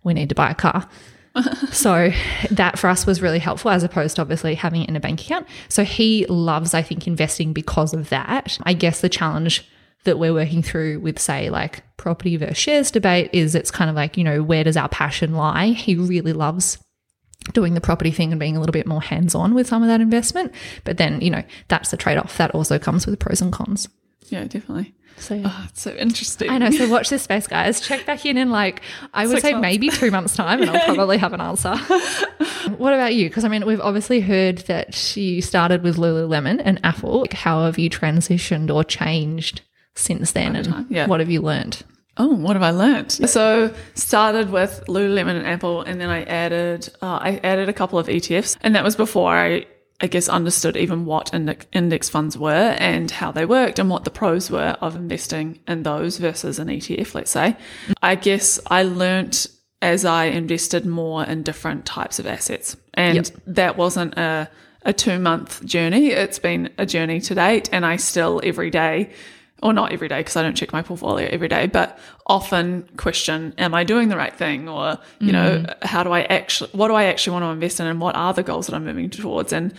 we 0.04 0.12
need 0.14 0.28
to 0.28 0.34
buy 0.34 0.50
a 0.50 0.54
car. 0.54 0.88
so 1.70 2.10
that 2.50 2.78
for 2.78 2.88
us 2.88 3.06
was 3.06 3.22
really 3.22 3.38
helpful 3.38 3.70
as 3.70 3.82
opposed 3.82 4.16
to 4.16 4.22
obviously 4.22 4.54
having 4.54 4.82
it 4.82 4.88
in 4.88 4.96
a 4.96 5.00
bank 5.00 5.22
account. 5.22 5.46
So 5.68 5.84
he 5.84 6.26
loves, 6.26 6.74
I 6.74 6.82
think, 6.82 7.06
investing 7.06 7.54
because 7.54 7.94
of 7.94 8.10
that. 8.10 8.58
I 8.64 8.74
guess 8.74 9.00
the 9.00 9.08
challenge 9.08 9.66
that 10.04 10.18
we're 10.18 10.34
working 10.34 10.62
through 10.62 11.00
with, 11.00 11.18
say, 11.18 11.50
like 11.50 11.82
property 11.96 12.36
versus 12.36 12.58
shares 12.58 12.90
debate 12.90 13.30
is 13.32 13.54
it's 13.54 13.70
kind 13.70 13.88
of 13.88 13.96
like, 13.96 14.16
you 14.16 14.24
know, 14.24 14.42
where 14.42 14.64
does 14.64 14.76
our 14.76 14.88
passion 14.88 15.34
lie? 15.34 15.68
He 15.68 15.94
really 15.94 16.32
loves 16.32 16.78
doing 17.52 17.74
the 17.74 17.80
property 17.80 18.10
thing 18.10 18.32
and 18.32 18.38
being 18.40 18.56
a 18.56 18.60
little 18.60 18.72
bit 18.72 18.86
more 18.86 19.02
hands 19.02 19.34
on 19.34 19.54
with 19.54 19.66
some 19.66 19.82
of 19.82 19.88
that 19.88 20.00
investment. 20.00 20.52
But 20.84 20.96
then, 20.96 21.20
you 21.20 21.30
know, 21.30 21.42
that's 21.68 21.90
the 21.90 21.96
trade 21.96 22.18
off. 22.18 22.36
That 22.38 22.52
also 22.52 22.78
comes 22.78 23.06
with 23.06 23.18
pros 23.18 23.40
and 23.40 23.52
cons. 23.52 23.88
Yeah, 24.28 24.44
definitely. 24.44 24.94
So, 25.18 25.34
yeah. 25.34 25.50
Oh, 25.52 25.66
it's 25.68 25.82
so 25.82 25.94
interesting. 25.94 26.50
I 26.50 26.58
know. 26.58 26.70
So 26.70 26.88
watch 26.90 27.10
this 27.10 27.22
space, 27.22 27.46
guys. 27.46 27.80
Check 27.80 28.06
back 28.06 28.24
in 28.24 28.36
in 28.36 28.50
like 28.50 28.82
I 29.12 29.26
would 29.26 29.34
Six 29.34 29.42
say 29.42 29.52
months. 29.52 29.62
maybe 29.62 29.88
two 29.90 30.10
months 30.10 30.34
time, 30.34 30.62
and 30.62 30.70
I'll 30.70 30.94
probably 30.94 31.18
have 31.18 31.32
an 31.32 31.40
answer. 31.40 31.76
what 32.76 32.94
about 32.94 33.14
you? 33.14 33.28
Because 33.28 33.44
I 33.44 33.48
mean, 33.48 33.66
we've 33.66 33.80
obviously 33.80 34.20
heard 34.20 34.58
that 34.58 35.16
you 35.16 35.42
started 35.42 35.82
with 35.82 35.96
Lululemon 35.96 36.62
and 36.64 36.80
Apple. 36.82 37.20
Like, 37.20 37.34
how 37.34 37.64
have 37.64 37.78
you 37.78 37.90
transitioned 37.90 38.74
or 38.74 38.84
changed 38.84 39.60
since 39.94 40.32
then? 40.32 40.56
And 40.56 40.86
yeah. 40.90 41.06
what 41.06 41.20
have 41.20 41.30
you 41.30 41.40
learned? 41.40 41.82
Oh, 42.18 42.34
what 42.34 42.56
have 42.56 42.62
I 42.62 42.70
learnt? 42.70 43.12
So 43.12 43.72
started 43.94 44.50
with 44.50 44.84
Lululemon 44.86 45.36
and 45.36 45.46
Apple, 45.46 45.80
and 45.82 46.00
then 46.00 46.10
I 46.10 46.24
added 46.24 46.88
uh, 47.00 47.18
I 47.22 47.40
added 47.42 47.68
a 47.68 47.72
couple 47.72 47.98
of 47.98 48.06
ETFs, 48.06 48.56
and 48.60 48.74
that 48.76 48.84
was 48.84 48.96
before 48.96 49.30
I 49.32 49.66
I 50.00 50.08
guess 50.08 50.28
understood 50.28 50.76
even 50.76 51.04
what 51.06 51.32
index, 51.32 51.64
index 51.72 52.08
funds 52.08 52.36
were 52.36 52.76
and 52.78 53.10
how 53.10 53.30
they 53.32 53.46
worked 53.46 53.78
and 53.78 53.88
what 53.88 54.04
the 54.04 54.10
pros 54.10 54.50
were 54.50 54.76
of 54.80 54.96
investing 54.96 55.60
in 55.68 55.84
those 55.84 56.18
versus 56.18 56.58
an 56.58 56.68
ETF. 56.68 57.14
Let's 57.14 57.30
say, 57.30 57.56
I 58.02 58.16
guess 58.16 58.58
I 58.66 58.82
learnt 58.82 59.46
as 59.80 60.04
I 60.04 60.24
invested 60.26 60.84
more 60.84 61.24
in 61.24 61.42
different 61.44 61.86
types 61.86 62.18
of 62.18 62.26
assets, 62.26 62.76
and 62.92 63.16
Yep. 63.16 63.26
that 63.46 63.76
wasn't 63.78 64.18
a 64.18 64.50
a 64.84 64.92
two 64.92 65.18
month 65.18 65.64
journey. 65.64 66.08
It's 66.08 66.38
been 66.38 66.70
a 66.76 66.84
journey 66.84 67.20
to 67.22 67.34
date, 67.34 67.70
and 67.72 67.86
I 67.86 67.96
still 67.96 68.40
every 68.44 68.68
day 68.68 69.12
or 69.62 69.72
not 69.72 69.92
every 69.92 70.08
day 70.08 70.18
because 70.18 70.36
I 70.36 70.42
don't 70.42 70.56
check 70.56 70.72
my 70.72 70.82
portfolio 70.82 71.28
every 71.30 71.48
day, 71.48 71.66
but 71.66 71.98
often 72.26 72.88
question, 72.96 73.54
am 73.58 73.74
I 73.74 73.84
doing 73.84 74.08
the 74.08 74.16
right 74.16 74.34
thing? 74.34 74.68
Or, 74.68 74.98
you 75.20 75.32
know, 75.32 75.64
how 75.82 76.02
do 76.02 76.10
I 76.10 76.22
actually, 76.22 76.70
what 76.72 76.88
do 76.88 76.94
I 76.94 77.04
actually 77.04 77.34
want 77.34 77.44
to 77.44 77.50
invest 77.50 77.78
in 77.80 77.86
and 77.86 78.00
what 78.00 78.16
are 78.16 78.34
the 78.34 78.42
goals 78.42 78.66
that 78.66 78.74
I'm 78.74 78.84
moving 78.84 79.08
towards? 79.08 79.52
And 79.52 79.72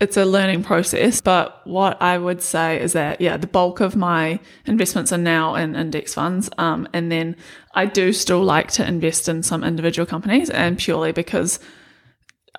it's 0.00 0.16
a 0.16 0.24
learning 0.24 0.64
process. 0.64 1.20
But 1.20 1.60
what 1.66 2.00
I 2.02 2.18
would 2.18 2.42
say 2.42 2.80
is 2.80 2.92
that, 2.94 3.20
yeah, 3.20 3.36
the 3.36 3.46
bulk 3.46 3.80
of 3.80 3.96
my 3.96 4.40
investments 4.66 5.12
are 5.12 5.18
now 5.18 5.54
in 5.54 5.76
index 5.76 6.14
funds. 6.14 6.50
Um, 6.58 6.88
and 6.92 7.10
then 7.10 7.36
I 7.74 7.86
do 7.86 8.12
still 8.12 8.42
like 8.42 8.72
to 8.72 8.86
invest 8.86 9.28
in 9.28 9.42
some 9.42 9.62
individual 9.62 10.06
companies 10.06 10.50
and 10.50 10.78
purely 10.78 11.12
because 11.12 11.60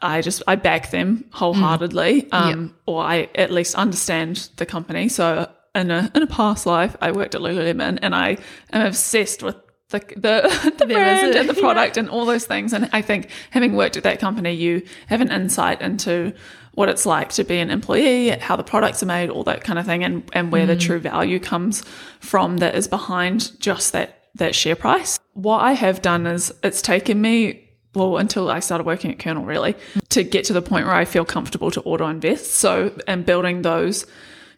I 0.02 0.22
just 0.22 0.42
I 0.48 0.56
back 0.56 0.92
them 0.92 1.26
wholeheartedly, 1.32 2.32
um, 2.32 2.76
or 2.86 3.04
I 3.04 3.30
at 3.36 3.52
least 3.52 3.76
understand 3.76 4.50
the 4.56 4.66
company. 4.66 5.10
So 5.10 5.50
in 5.76 5.92
a 5.92 6.12
in 6.16 6.22
a 6.24 6.28
past 6.28 6.66
life, 6.66 6.96
I 7.02 7.12
worked 7.12 7.36
at 7.36 7.42
Lululemon, 7.42 8.00
and 8.02 8.16
I 8.16 8.38
am 8.72 8.88
obsessed 8.88 9.44
with 9.44 9.56
the 9.90 10.00
the, 10.16 10.74
the 10.78 10.86
brand 10.86 11.36
a- 11.36 11.40
and 11.40 11.50
the 11.50 11.54
product 11.54 11.98
and 11.98 12.10
all 12.10 12.26
those 12.26 12.46
things. 12.46 12.74
And 12.74 12.90
I 12.94 13.02
think 13.02 13.30
having 13.52 13.76
worked 13.76 13.98
at 13.98 14.04
that 14.04 14.20
company, 14.20 14.54
you 14.54 14.84
have 15.08 15.22
an 15.22 15.32
insight 15.32 15.82
into 15.82 16.34
what 16.74 16.90
it's 16.90 17.06
like 17.06 17.30
to 17.30 17.44
be 17.44 17.58
an 17.58 17.70
employee, 17.70 18.30
how 18.30 18.56
the 18.56 18.64
products 18.64 19.04
are 19.04 19.08
made, 19.08 19.30
all 19.30 19.44
that 19.44 19.64
kind 19.64 19.80
of 19.80 19.86
thing, 19.86 20.04
and 20.04 20.30
and 20.34 20.52
where 20.52 20.66
the 20.66 20.76
mm. 20.76 20.82
true 20.82 21.00
value 21.00 21.40
comes 21.40 21.84
from 22.20 22.58
that 22.58 22.76
is 22.76 22.88
behind 22.88 23.60
just 23.60 23.92
that 23.94 24.30
that 24.36 24.56
share 24.56 24.76
price. 24.76 25.20
What 25.34 25.60
I 25.60 25.74
have 25.74 26.02
done 26.02 26.28
is 26.28 26.54
it's 26.64 26.82
taken 26.82 27.22
me 27.22 27.66
well, 27.96 28.18
until 28.18 28.52
I 28.52 28.60
started 28.60 28.86
working 28.86 29.12
at 29.12 29.18
Kernel, 29.18 29.46
really, 29.46 29.76
to 30.10 30.24
get 30.24 30.46
to 30.46 30.54
the 30.54 30.62
point 30.62 30.86
where 30.86 30.96
I 30.96 31.06
feel 31.06 31.26
comfortable 31.26 31.72
to 31.72 31.82
auto 31.82 32.08
invest. 32.08 32.54
So, 32.54 32.96
and 33.08 33.26
building 33.26 33.64
those 33.64 34.06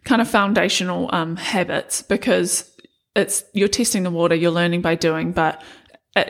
kind 0.04 0.20
of 0.22 0.28
foundational 0.28 1.08
um, 1.12 1.36
habits 1.36 2.02
because 2.02 2.70
it's 3.14 3.44
you're 3.52 3.68
testing 3.68 4.02
the 4.02 4.10
water, 4.10 4.34
you're 4.34 4.50
learning 4.50 4.82
by 4.82 4.94
doing, 4.94 5.32
but 5.32 5.62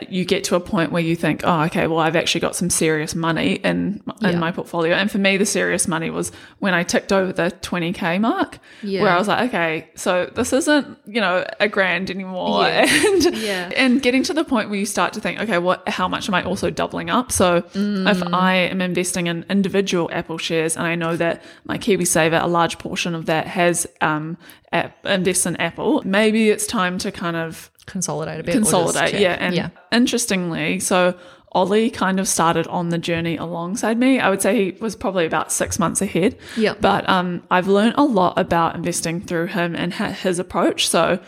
you 0.08 0.24
get 0.24 0.44
to 0.44 0.54
a 0.54 0.60
point 0.60 0.92
where 0.92 1.02
you 1.02 1.16
think, 1.16 1.40
oh, 1.42 1.62
okay, 1.62 1.88
well, 1.88 1.98
I've 1.98 2.14
actually 2.14 2.40
got 2.40 2.54
some 2.54 2.70
serious 2.70 3.16
money 3.16 3.54
in 3.54 4.00
in 4.20 4.30
Yeah. 4.30 4.38
my 4.38 4.52
portfolio. 4.52 4.94
And 4.94 5.10
for 5.10 5.18
me, 5.18 5.36
the 5.36 5.44
serious 5.46 5.88
money 5.88 6.08
was 6.08 6.30
when 6.60 6.72
I 6.72 6.84
ticked 6.84 7.12
over 7.12 7.32
the 7.32 7.50
20k 7.62 8.20
mark, 8.20 8.60
Yeah. 8.82 9.02
where 9.02 9.10
I 9.10 9.18
was 9.18 9.26
like, 9.26 9.48
okay, 9.48 9.88
so 9.96 10.30
this 10.36 10.52
isn't 10.52 10.98
you 11.04 11.20
know 11.20 11.44
a 11.58 11.66
grand 11.68 12.10
anymore, 12.10 12.62
Yeah. 12.62 12.86
and 13.06 13.72
and 13.76 14.02
getting 14.02 14.22
to 14.22 14.32
the 14.32 14.44
point 14.44 14.70
where 14.70 14.78
you 14.78 14.86
start 14.86 15.12
to 15.14 15.20
think, 15.20 15.40
okay, 15.40 15.58
what, 15.58 15.88
how 15.88 16.06
much 16.06 16.28
am 16.28 16.34
I 16.36 16.44
also 16.44 16.70
doubling 16.70 17.10
up? 17.10 17.32
So 17.32 17.64
if 17.74 18.22
I 18.32 18.54
am 18.54 18.80
investing 18.80 19.26
in 19.26 19.44
individual 19.50 20.08
Apple 20.12 20.38
shares, 20.38 20.76
and 20.76 20.86
I 20.86 20.94
know 20.94 21.16
that 21.16 21.42
my 21.64 21.76
KiwiSaver, 21.76 22.40
a 22.40 22.46
large 22.46 22.78
portion 22.78 23.16
of 23.16 23.26
that 23.26 23.48
has 23.48 23.88
um, 24.00 24.36
app, 24.72 25.04
invest 25.06 25.46
in 25.46 25.56
Apple, 25.56 26.02
maybe 26.04 26.50
it's 26.50 26.66
time 26.66 26.98
to 26.98 27.12
kind 27.12 27.36
of 27.36 27.70
Consolidate 27.86 28.40
a 28.40 28.42
bit. 28.44 28.52
consolidate. 28.52 29.20
Yeah. 29.20 29.36
And 29.38 29.54
yeah. 29.54 29.70
interestingly, 29.90 30.78
so 30.78 31.18
Ollie 31.52 31.90
kind 31.90 32.20
of 32.20 32.28
started 32.28 32.66
on 32.68 32.88
the 32.90 32.98
journey 32.98 33.36
alongside 33.36 33.98
me. 33.98 34.20
I 34.20 34.30
would 34.30 34.40
say 34.40 34.72
he 34.72 34.80
was 34.80 34.96
probably 34.96 35.26
about 35.26 35.52
six 35.52 35.78
months 35.78 36.00
ahead. 36.00 36.38
Yeah. 36.56 36.74
But 36.80 37.08
um, 37.08 37.42
I've 37.50 37.68
learned 37.68 37.94
a 37.98 38.04
lot 38.04 38.38
about 38.38 38.74
investing 38.74 39.20
through 39.20 39.46
him 39.46 39.74
and 39.74 39.92
his 39.92 40.38
approach. 40.38 40.88
So, 40.88 41.18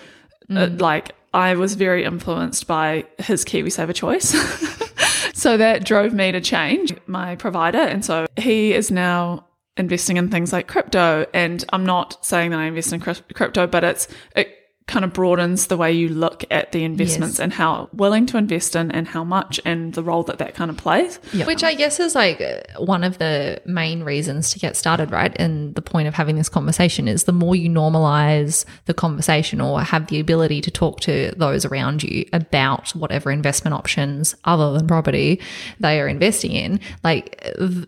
uh, 0.50 0.68
like, 0.78 1.12
I 1.34 1.56
was 1.56 1.74
very 1.74 2.04
influenced 2.04 2.66
by 2.66 3.04
his 3.18 3.44
KiwiSaver 3.44 3.94
choice. 3.94 4.28
so 5.34 5.56
that 5.56 5.84
drove 5.84 6.14
me 6.14 6.30
to 6.32 6.40
change 6.40 6.94
my 7.06 7.34
provider. 7.36 7.78
And 7.80 8.04
so 8.04 8.26
he 8.36 8.72
is 8.72 8.90
now 8.90 9.44
investing 9.76 10.16
in 10.16 10.28
things 10.28 10.52
like 10.52 10.68
crypto. 10.68 11.26
And 11.34 11.64
I'm 11.72 11.84
not 11.84 12.24
saying 12.24 12.50
that 12.50 12.60
I 12.60 12.66
invest 12.66 12.92
in 12.92 13.00
crypto, 13.00 13.66
but 13.66 13.84
it's, 13.84 14.08
it 14.36 14.63
kind 14.86 15.02
of 15.04 15.14
broadens 15.14 15.68
the 15.68 15.76
way 15.78 15.90
you 15.90 16.10
look 16.10 16.44
at 16.50 16.72
the 16.72 16.84
investments 16.84 17.36
Yes. 17.36 17.40
and 17.40 17.52
how 17.54 17.88
willing 17.94 18.26
to 18.26 18.36
invest 18.36 18.76
in 18.76 18.90
and 18.90 19.08
how 19.08 19.24
much 19.24 19.58
and 19.64 19.94
the 19.94 20.02
role 20.02 20.22
that 20.24 20.36
that 20.38 20.54
kind 20.54 20.70
of 20.70 20.76
plays. 20.76 21.16
Which 21.46 21.64
I 21.64 21.72
guess 21.74 21.98
is 22.00 22.14
like 22.14 22.40
uh, 22.42 22.60
one 22.84 23.02
of 23.02 23.16
the 23.16 23.62
main 23.64 24.02
reasons 24.02 24.52
to 24.52 24.58
get 24.58 24.76
started, 24.76 25.10
right? 25.10 25.34
And 25.36 25.74
the 25.74 25.80
point 25.80 26.06
of 26.06 26.12
having 26.14 26.36
this 26.36 26.50
conversation 26.50 27.08
is 27.08 27.24
the 27.24 27.32
more 27.32 27.56
you 27.56 27.70
normalize 27.70 28.66
the 28.84 28.92
conversation 28.94 29.60
or 29.60 29.80
have 29.80 30.08
the 30.08 30.20
ability 30.20 30.60
to 30.60 30.70
talk 30.70 31.00
to 31.00 31.32
those 31.36 31.64
around 31.64 32.02
you 32.02 32.26
about 32.34 32.90
whatever 32.90 33.30
investment 33.30 33.74
options 33.74 34.34
other 34.44 34.72
than 34.76 34.86
property 34.86 35.40
they 35.80 35.98
are 35.98 36.08
investing 36.08 36.52
in, 36.52 36.78
like, 37.02 37.42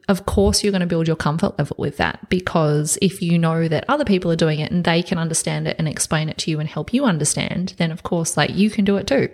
of 0.08 0.24
course, 0.26 0.62
you're 0.64 0.72
going 0.72 0.80
to 0.80 0.86
build 0.86 1.06
your 1.06 1.16
comfort 1.16 1.58
level 1.58 1.76
with 1.78 1.98
that 1.98 2.26
because 2.30 2.98
if 3.02 3.20
you 3.20 3.38
know 3.38 3.68
that 3.68 3.84
other 3.88 4.04
people 4.04 4.30
are 4.30 4.36
doing 4.36 4.60
it 4.60 4.72
and 4.72 4.84
they 4.84 5.02
can 5.02 5.18
understand 5.18 5.68
it 5.68 5.76
and 5.78 5.86
explain 5.88 6.28
it 6.30 6.38
to 6.38 6.50
you 6.50 6.58
and 6.58 6.68
help 6.68 6.85
you 6.92 7.04
understand, 7.04 7.74
then 7.78 7.90
of 7.92 8.02
course, 8.02 8.36
like, 8.36 8.54
you 8.54 8.70
can 8.70 8.84
do 8.84 8.96
it 8.96 9.06
too. 9.06 9.28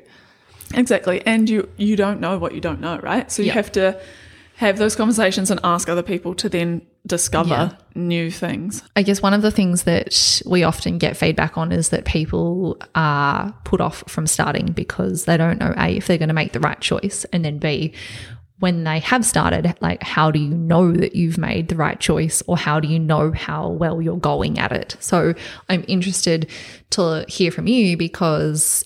Exactly. 0.74 1.22
And 1.26 1.48
you 1.50 1.68
you 1.76 1.96
don't 1.96 2.20
know 2.20 2.38
what 2.38 2.54
you 2.54 2.60
don't 2.60 2.80
know, 2.80 2.98
right? 2.98 3.30
So 3.30 3.42
you 3.42 3.48
Yeah. 3.48 3.54
have 3.54 3.72
to 3.72 4.00
have 4.56 4.78
those 4.78 4.94
conversations 4.94 5.50
and 5.50 5.58
ask 5.64 5.88
other 5.88 6.02
people 6.02 6.34
to 6.36 6.48
then 6.48 6.82
discover 7.06 7.48
Yeah. 7.50 7.70
new 7.94 8.30
things. 8.30 8.82
I 8.94 9.02
guess 9.02 9.20
one 9.20 9.34
of 9.34 9.42
the 9.42 9.50
things 9.50 9.82
that 9.84 10.40
we 10.46 10.62
often 10.62 10.98
get 10.98 11.16
feedback 11.16 11.58
on 11.58 11.72
is 11.72 11.88
that 11.88 12.04
people 12.04 12.78
are 12.94 13.52
put 13.64 13.80
off 13.80 14.04
from 14.06 14.26
starting 14.26 14.66
because 14.66 15.24
they 15.24 15.36
don't 15.36 15.58
know 15.58 15.74
A, 15.76 15.96
if 15.96 16.06
they're 16.06 16.18
going 16.18 16.28
to 16.28 16.34
make 16.34 16.52
the 16.52 16.60
right 16.60 16.80
choice, 16.80 17.24
and 17.32 17.44
then 17.44 17.58
B, 17.58 17.92
when 18.62 18.84
they 18.84 19.00
have 19.00 19.24
started, 19.24 19.76
like, 19.80 20.04
how 20.04 20.30
do 20.30 20.38
you 20.38 20.54
know 20.54 20.92
that 20.92 21.16
you've 21.16 21.36
made 21.36 21.66
the 21.66 21.74
right 21.74 21.98
choice 21.98 22.44
or 22.46 22.56
how 22.56 22.78
do 22.78 22.86
you 22.86 22.96
know 22.96 23.32
how 23.32 23.68
well 23.68 24.00
you're 24.00 24.16
going 24.16 24.56
at 24.60 24.70
it? 24.70 24.96
So 25.00 25.34
I'm 25.68 25.84
interested 25.88 26.48
to 26.90 27.24
hear 27.26 27.50
from 27.50 27.66
you 27.66 27.96
because 27.96 28.84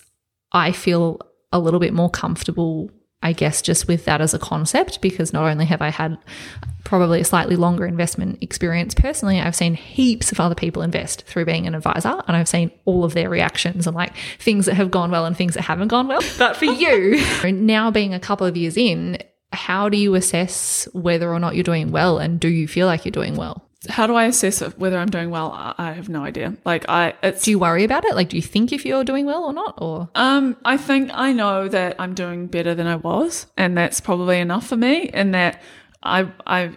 I 0.51 0.71
feel 0.71 1.19
a 1.51 1.59
little 1.59 1.79
bit 1.79 1.93
more 1.93 2.09
comfortable 2.09 2.89
I 3.23 3.33
guess 3.33 3.63
just 3.63 3.87
with 3.87 4.05
that 4.05 4.21
as 4.21 4.35
a 4.35 4.39
concept, 4.39 5.01
because 5.01 5.33
not 5.33 5.49
only 5.49 5.65
have 5.65 5.81
I 5.81 5.89
had 5.89 6.19
probably 6.83 7.19
a 7.19 7.25
slightly 7.25 7.55
longer 7.55 7.85
investment 7.87 8.37
experience 8.41 8.93
personally, 8.93 9.41
I've 9.41 9.55
seen 9.55 9.73
heaps 9.73 10.31
of 10.31 10.39
other 10.39 10.53
people 10.53 10.83
invest 10.83 11.23
through 11.23 11.45
being 11.45 11.65
an 11.65 11.73
advisor 11.73 12.21
and 12.27 12.37
I've 12.37 12.47
seen 12.47 12.69
all 12.85 13.03
of 13.03 13.15
their 13.15 13.27
reactions 13.27 13.87
and 13.87 13.95
like 13.95 14.13
things 14.37 14.67
that 14.67 14.75
have 14.75 14.91
gone 14.91 15.09
well 15.09 15.25
and 15.25 15.35
things 15.35 15.55
that 15.55 15.63
haven't 15.63 15.87
gone 15.87 16.07
well. 16.07 16.21
But 16.37 16.55
for 16.55 16.65
you, 16.65 17.19
now 17.51 17.89
being 17.89 18.13
a 18.13 18.19
couple 18.19 18.45
of 18.45 18.55
years 18.55 18.77
in, 18.77 19.17
how 19.53 19.89
do 19.89 19.97
you 19.97 20.15
assess 20.15 20.87
whether 20.93 21.31
or 21.33 21.39
not 21.39 21.55
you're 21.55 21.63
doing 21.63 21.91
well 21.91 22.17
and 22.17 22.39
do 22.39 22.47
you 22.49 22.67
feel 22.67 22.85
like 22.87 23.05
you're 23.05 23.11
doing 23.11 23.35
well? 23.35 23.63
How 23.89 24.07
do 24.07 24.15
I 24.15 24.25
assess 24.25 24.59
whether 24.75 24.97
I'm 24.97 25.09
doing 25.09 25.29
well? 25.29 25.51
I 25.77 25.93
have 25.93 26.09
no 26.09 26.23
idea. 26.23 26.57
Like 26.65 26.89
I, 26.89 27.13
it's 27.23 27.43
Do 27.43 27.51
you 27.51 27.59
worry 27.59 27.83
about 27.83 28.05
it? 28.05 28.15
Like, 28.15 28.29
do 28.29 28.35
you 28.35 28.41
think 28.41 28.73
if 28.73 28.85
you're 28.85 29.03
doing 29.03 29.25
well 29.25 29.43
or 29.45 29.53
not? 29.53 29.75
Or 29.77 30.09
Um, 30.15 30.57
I 30.65 30.77
think 30.77 31.11
I 31.13 31.31
know 31.31 31.67
that 31.69 31.95
I'm 31.99 32.13
doing 32.13 32.47
better 32.47 32.75
than 32.75 32.87
I 32.87 32.95
was, 32.97 33.45
and 33.55 33.77
that's 33.77 34.01
probably 34.01 34.39
enough 34.39 34.67
for 34.67 34.75
me. 34.75 35.09
And 35.09 35.33
that 35.35 35.61
I, 36.03 36.29
I, 36.45 36.71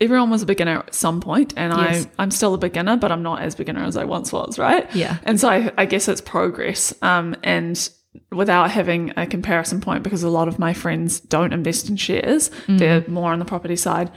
everyone 0.00 0.30
was 0.30 0.42
a 0.42 0.46
beginner 0.46 0.80
at 0.80 0.94
some 0.94 1.20
point, 1.20 1.54
and 1.56 1.72
Yes. 1.72 2.06
I, 2.18 2.22
I'm 2.22 2.32
still 2.32 2.54
a 2.54 2.58
beginner, 2.58 2.96
but 2.96 3.12
I'm 3.12 3.22
not 3.22 3.40
as 3.40 3.54
beginner 3.54 3.84
as 3.84 3.96
I 3.96 4.04
once 4.04 4.32
was, 4.32 4.58
right? 4.58 4.92
Yeah. 4.94 5.18
And 5.22 5.40
so 5.40 5.48
I, 5.48 5.72
I 5.78 5.86
guess 5.86 6.08
it's 6.08 6.20
progress. 6.20 6.92
Um, 7.02 7.36
and 7.44 7.88
without 8.30 8.70
having 8.70 9.12
a 9.16 9.26
comparison 9.26 9.80
point, 9.80 10.02
because 10.02 10.22
a 10.22 10.28
lot 10.28 10.48
of 10.48 10.58
my 10.58 10.72
friends 10.72 11.20
don't 11.20 11.52
invest 11.52 11.88
in 11.88 11.96
shares, 11.96 12.50
mm. 12.66 12.78
they're 12.78 13.04
more 13.08 13.32
on 13.32 13.38
the 13.38 13.44
property 13.44 13.76
side. 13.76 14.10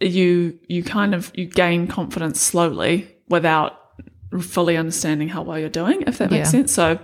You, 0.00 0.58
you 0.68 0.82
kind 0.82 1.14
of 1.14 1.30
you 1.34 1.46
gain 1.46 1.86
confidence 1.86 2.40
slowly 2.40 3.14
without 3.28 3.76
fully 4.40 4.76
understanding 4.76 5.28
how 5.28 5.42
well 5.42 5.58
you're 5.58 5.68
doing, 5.68 6.02
if 6.06 6.18
that 6.18 6.30
makes 6.30 6.48
Yeah. 6.48 6.50
sense. 6.60 6.72
So 6.72 6.98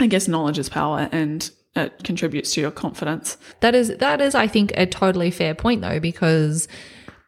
I 0.00 0.06
guess 0.06 0.26
knowledge 0.26 0.58
is 0.58 0.68
power 0.68 1.08
and 1.12 1.48
it 1.76 2.02
contributes 2.04 2.54
to 2.54 2.60
your 2.60 2.70
confidence. 2.70 3.36
That 3.60 3.74
is 3.74 3.96
that 3.98 4.20
is 4.20 4.34
I 4.34 4.46
think 4.46 4.72
a 4.76 4.86
totally 4.86 5.30
fair 5.30 5.54
point 5.54 5.82
though 5.82 6.00
because 6.00 6.68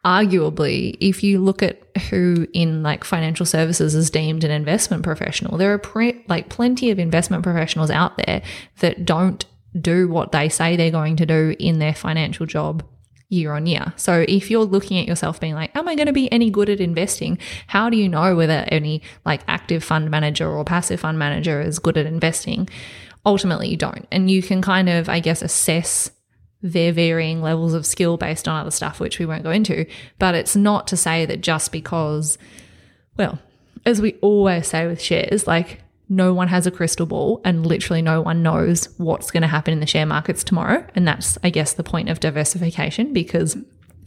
arguably 0.05 0.95
if 0.99 1.23
you 1.23 1.39
look 1.39 1.63
at 1.63 1.81
who 2.09 2.47
in 2.53 2.83
like 2.83 3.03
financial 3.03 3.45
services 3.45 3.95
is 3.95 4.09
deemed 4.11 4.43
an 4.43 4.51
investment 4.51 5.01
professional 5.03 5.57
there 5.57 5.73
are 5.73 5.79
pre- 5.79 6.23
like 6.27 6.47
plenty 6.47 6.91
of 6.91 6.99
investment 6.99 7.41
professionals 7.41 7.89
out 7.89 8.15
there 8.17 8.41
that 8.79 9.03
don't 9.03 9.45
do 9.79 10.07
what 10.07 10.31
they 10.31 10.47
say 10.47 10.75
they're 10.75 10.91
going 10.91 11.15
to 11.15 11.25
do 11.25 11.55
in 11.59 11.79
their 11.79 11.93
financial 11.93 12.45
job 12.45 12.83
year 13.29 13.53
on 13.53 13.65
year. 13.65 13.93
So 13.95 14.25
if 14.27 14.51
you're 14.51 14.65
looking 14.65 14.97
at 14.97 15.07
yourself 15.07 15.39
being 15.39 15.55
like, 15.55 15.75
am 15.75 15.87
I 15.87 15.95
going 15.95 16.07
to 16.07 16.13
be 16.13 16.31
any 16.31 16.49
good 16.49 16.69
at 16.69 16.79
investing? 16.79 17.37
How 17.67 17.89
do 17.89 17.97
you 17.97 18.07
know 18.07 18.35
whether 18.35 18.65
any 18.69 19.01
like 19.25 19.41
active 19.47 19.83
fund 19.83 20.09
manager 20.09 20.49
or 20.49 20.63
passive 20.63 20.99
fund 20.99 21.19
manager 21.19 21.61
is 21.61 21.79
good 21.79 21.97
at 21.97 22.05
investing? 22.05 22.69
Ultimately, 23.25 23.69
you 23.69 23.77
don't. 23.77 24.07
And 24.11 24.29
you 24.29 24.43
can 24.43 24.61
kind 24.61 24.87
of, 24.87 25.09
I 25.09 25.19
guess, 25.19 25.41
assess 25.41 26.11
their 26.61 26.91
varying 26.91 27.41
levels 27.41 27.73
of 27.73 27.85
skill 27.85 28.17
based 28.17 28.47
on 28.47 28.59
other 28.59 28.71
stuff, 28.71 28.99
which 28.99 29.19
we 29.19 29.25
won't 29.25 29.43
go 29.43 29.51
into. 29.51 29.85
But 30.19 30.35
it's 30.35 30.55
not 30.55 30.87
to 30.87 30.97
say 30.97 31.25
that 31.25 31.41
just 31.41 31.71
because, 31.71 32.37
well, 33.17 33.39
as 33.85 34.01
we 34.01 34.13
always 34.21 34.67
say 34.67 34.87
with 34.87 35.01
shares, 35.01 35.47
like 35.47 35.81
no 36.09 36.33
one 36.33 36.47
has 36.47 36.67
a 36.67 36.71
crystal 36.71 37.05
ball 37.05 37.41
and 37.43 37.65
literally 37.65 38.01
no 38.01 38.21
one 38.21 38.43
knows 38.43 38.89
what's 38.97 39.31
going 39.31 39.41
to 39.41 39.47
happen 39.47 39.73
in 39.73 39.79
the 39.79 39.87
share 39.87 40.05
markets 40.05 40.43
tomorrow. 40.43 40.85
And 40.95 41.07
that's, 41.07 41.37
I 41.43 41.49
guess, 41.49 41.73
the 41.73 41.83
point 41.83 42.09
of 42.09 42.19
diversification 42.19 43.13
because 43.13 43.57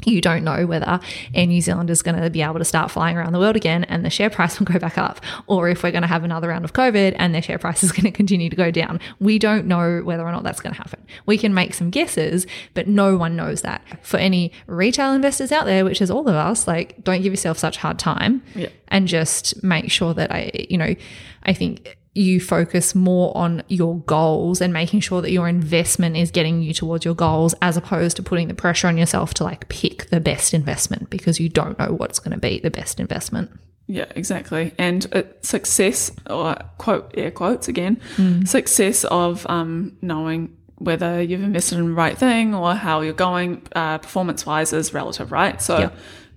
you 0.04 0.20
don't 0.20 0.44
know 0.44 0.64
whether 0.66 1.00
Air 1.34 1.46
New 1.46 1.60
Zealand 1.60 1.90
is 1.90 2.02
going 2.02 2.20
to 2.22 2.30
be 2.30 2.40
able 2.40 2.58
to 2.58 2.64
start 2.64 2.90
flying 2.90 3.16
around 3.16 3.32
the 3.32 3.38
world 3.38 3.56
again 3.56 3.84
and 3.84 4.04
the 4.04 4.10
share 4.10 4.30
price 4.30 4.58
will 4.60 4.66
go 4.66 4.78
back 4.78 4.96
up, 4.96 5.20
or 5.46 5.68
if 5.68 5.82
we're 5.82 5.90
going 5.90 6.02
to 6.02 6.08
have 6.08 6.24
another 6.24 6.48
round 6.48 6.64
of 6.64 6.72
COVID 6.72 7.16
and 7.18 7.34
their 7.34 7.42
share 7.42 7.58
price 7.58 7.82
is 7.82 7.90
going 7.98 8.04
to 8.04 8.10
continue 8.10 8.48
to 8.48 8.56
go 8.56 8.70
down. 8.70 9.00
We 9.18 9.38
don't 9.38 9.66
know 9.66 10.00
whether 10.04 10.24
or 10.26 10.32
not 10.32 10.44
that's 10.44 10.60
going 10.60 10.72
to 10.74 10.78
happen. 10.78 11.04
We 11.26 11.36
can 11.36 11.52
make 11.52 11.74
some 11.74 11.90
guesses, 11.90 12.46
but 12.74 12.86
no 12.86 13.16
one 13.16 13.34
knows 13.36 13.62
that. 13.62 13.82
For 14.06 14.16
any 14.18 14.52
retail 14.66 15.12
investors 15.12 15.50
out 15.52 15.66
there, 15.66 15.84
which 15.84 16.00
is 16.00 16.10
all 16.10 16.28
of 16.28 16.34
us, 16.34 16.66
like 16.68 17.02
don't 17.04 17.20
give 17.22 17.32
yourself 17.32 17.58
such 17.58 17.76
hard 17.78 17.98
time 17.98 18.42
Yeah. 18.54 18.68
and 18.88 19.08
just 19.08 19.62
make 19.64 19.90
sure 19.90 20.14
that 20.14 20.30
I, 20.32 20.50
you 20.70 20.78
know, 20.78 20.94
I 21.42 21.52
think 21.52 21.97
you 22.18 22.40
focus 22.40 22.94
more 22.94 23.36
on 23.36 23.62
your 23.68 23.98
goals 24.00 24.60
and 24.60 24.72
making 24.72 25.00
sure 25.00 25.22
that 25.22 25.30
your 25.30 25.46
investment 25.48 26.16
is 26.16 26.30
getting 26.30 26.62
you 26.62 26.74
towards 26.74 27.04
your 27.04 27.14
goals 27.14 27.54
as 27.62 27.76
opposed 27.76 28.16
to 28.16 28.22
putting 28.22 28.48
the 28.48 28.54
pressure 28.54 28.88
on 28.88 28.98
yourself 28.98 29.34
to 29.34 29.44
like 29.44 29.68
pick 29.68 30.10
the 30.10 30.20
best 30.20 30.52
investment 30.52 31.10
because 31.10 31.38
you 31.38 31.48
don't 31.48 31.78
know 31.78 31.92
what's 31.92 32.18
going 32.18 32.32
to 32.32 32.38
be 32.38 32.58
the 32.60 32.70
best 32.70 32.98
investment. 33.00 33.50
Yeah, 33.86 34.06
exactly. 34.14 34.74
And 34.78 35.06
uh, 35.14 35.22
success, 35.42 36.10
or 36.28 36.56
quote 36.76 37.10
air 37.16 37.30
quotes 37.30 37.68
again, 37.68 38.00
success 38.46 39.04
of 39.04 39.46
um, 39.48 39.96
knowing 40.02 40.54
whether 40.76 41.22
you've 41.22 41.42
invested 41.42 41.78
in 41.78 41.86
the 41.86 41.92
right 41.94 42.16
thing 42.18 42.54
or 42.54 42.74
how 42.74 43.00
you're 43.00 43.12
going 43.14 43.62
uh, 43.74 43.98
performance 43.98 44.44
wise 44.46 44.72
is 44.72 44.92
relative, 44.94 45.32
right? 45.32 45.60
So 45.62 45.78
Yeah. 45.78 45.90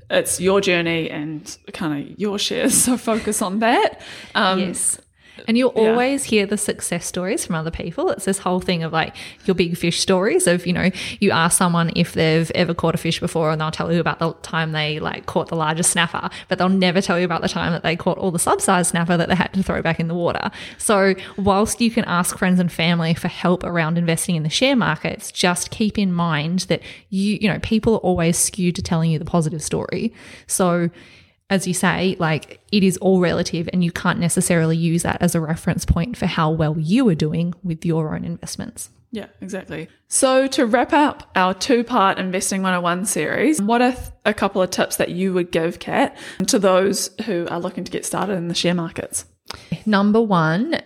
it's 0.09 0.39
your 0.39 0.61
journey 0.61 1.09
and 1.09 1.57
kind 1.73 1.93
of 2.11 2.19
your 2.19 2.39
shares. 2.39 2.73
So 2.85 2.97
focus 2.97 3.41
on 3.41 3.59
that. 3.59 4.01
Um, 4.33 4.59
Yes. 4.59 4.99
And 5.47 5.57
you'll 5.57 5.69
always 5.69 6.23
hear 6.23 6.45
the 6.45 6.57
success 6.57 7.05
stories 7.05 7.45
from 7.45 7.55
other 7.55 7.71
people. 7.71 8.09
It's 8.09 8.25
this 8.25 8.39
whole 8.39 8.59
thing 8.59 8.83
of 8.83 8.91
like 8.93 9.15
your 9.45 9.55
big 9.55 9.77
fish 9.77 9.99
stories 9.99 10.47
of, 10.47 10.65
you 10.65 10.73
know, 10.73 10.91
you 11.19 11.31
ask 11.31 11.57
someone 11.57 11.91
if 11.95 12.13
they've 12.13 12.49
ever 12.51 12.73
caught 12.73 12.95
a 12.95 12.97
fish 12.97 13.19
before 13.19 13.51
and 13.51 13.59
they'll 13.59 13.71
tell 13.71 13.91
you 13.91 13.99
about 13.99 14.19
the 14.19 14.33
time 14.41 14.71
they 14.71 14.99
like 14.99 15.25
caught 15.25 15.47
the 15.47 15.55
largest 15.55 15.91
snapper, 15.91 16.29
but 16.47 16.57
they'll 16.57 16.69
never 16.69 17.01
tell 17.01 17.19
you 17.19 17.25
about 17.25 17.41
the 17.41 17.49
time 17.49 17.71
that 17.71 17.83
they 17.83 17.95
caught 17.95 18.17
all 18.17 18.31
the 18.31 18.39
sub-sized 18.39 18.91
snapper 18.91 19.17
that 19.17 19.29
they 19.29 19.35
had 19.35 19.53
to 19.53 19.63
throw 19.63 19.81
back 19.81 19.99
in 19.99 20.07
the 20.07 20.15
water. 20.15 20.51
So 20.77 21.15
whilst 21.37 21.81
you 21.81 21.91
can 21.91 22.05
ask 22.05 22.37
friends 22.37 22.59
and 22.59 22.71
family 22.71 23.13
for 23.13 23.27
help 23.27 23.63
around 23.63 23.97
investing 23.97 24.35
in 24.35 24.43
the 24.43 24.49
share 24.49 24.75
markets, 24.75 25.31
just 25.31 25.71
keep 25.71 25.97
in 25.97 26.13
mind 26.13 26.59
that 26.61 26.81
you, 27.09 27.37
you 27.41 27.47
know, 27.47 27.59
people 27.59 27.95
are 27.95 27.99
always 27.99 28.37
skewed 28.37 28.75
to 28.75 28.81
telling 28.81 29.11
you 29.11 29.19
the 29.19 29.25
positive 29.25 29.63
story. 29.63 30.13
So 30.47 30.89
as 31.51 31.67
you 31.67 31.73
say, 31.73 32.15
like 32.17 32.61
it 32.71 32.83
is 32.83 32.97
all 32.97 33.19
relative 33.19 33.69
and 33.71 33.83
you 33.83 33.91
can't 33.91 34.19
necessarily 34.19 34.77
use 34.77 35.03
that 35.03 35.21
as 35.21 35.35
a 35.35 35.41
reference 35.41 35.85
point 35.85 36.17
for 36.17 36.25
how 36.25 36.49
well 36.49 36.79
you 36.79 37.07
are 37.09 37.15
doing 37.15 37.53
with 37.61 37.85
your 37.85 38.15
own 38.15 38.23
investments. 38.23 38.89
Yeah, 39.11 39.25
exactly. 39.41 39.89
So, 40.07 40.47
to 40.47 40.65
wrap 40.65 40.93
up 40.93 41.29
our 41.35 41.53
two 41.53 41.83
part 41.83 42.17
Investing 42.17 42.61
101 42.61 43.05
series, 43.05 43.61
what 43.61 43.81
are 43.81 43.93
a 44.25 44.33
couple 44.33 44.61
of 44.61 44.69
tips 44.69 44.95
that 44.95 45.09
you 45.09 45.33
would 45.33 45.51
give, 45.51 45.79
Kat, 45.79 46.17
to 46.47 46.57
those 46.57 47.09
who 47.25 47.45
are 47.49 47.59
looking 47.59 47.83
to 47.83 47.91
get 47.91 48.05
started 48.05 48.37
in 48.37 48.47
the 48.47 48.55
share 48.55 48.73
markets? 48.73 49.25
Number 49.85 50.21
one, 50.21 50.81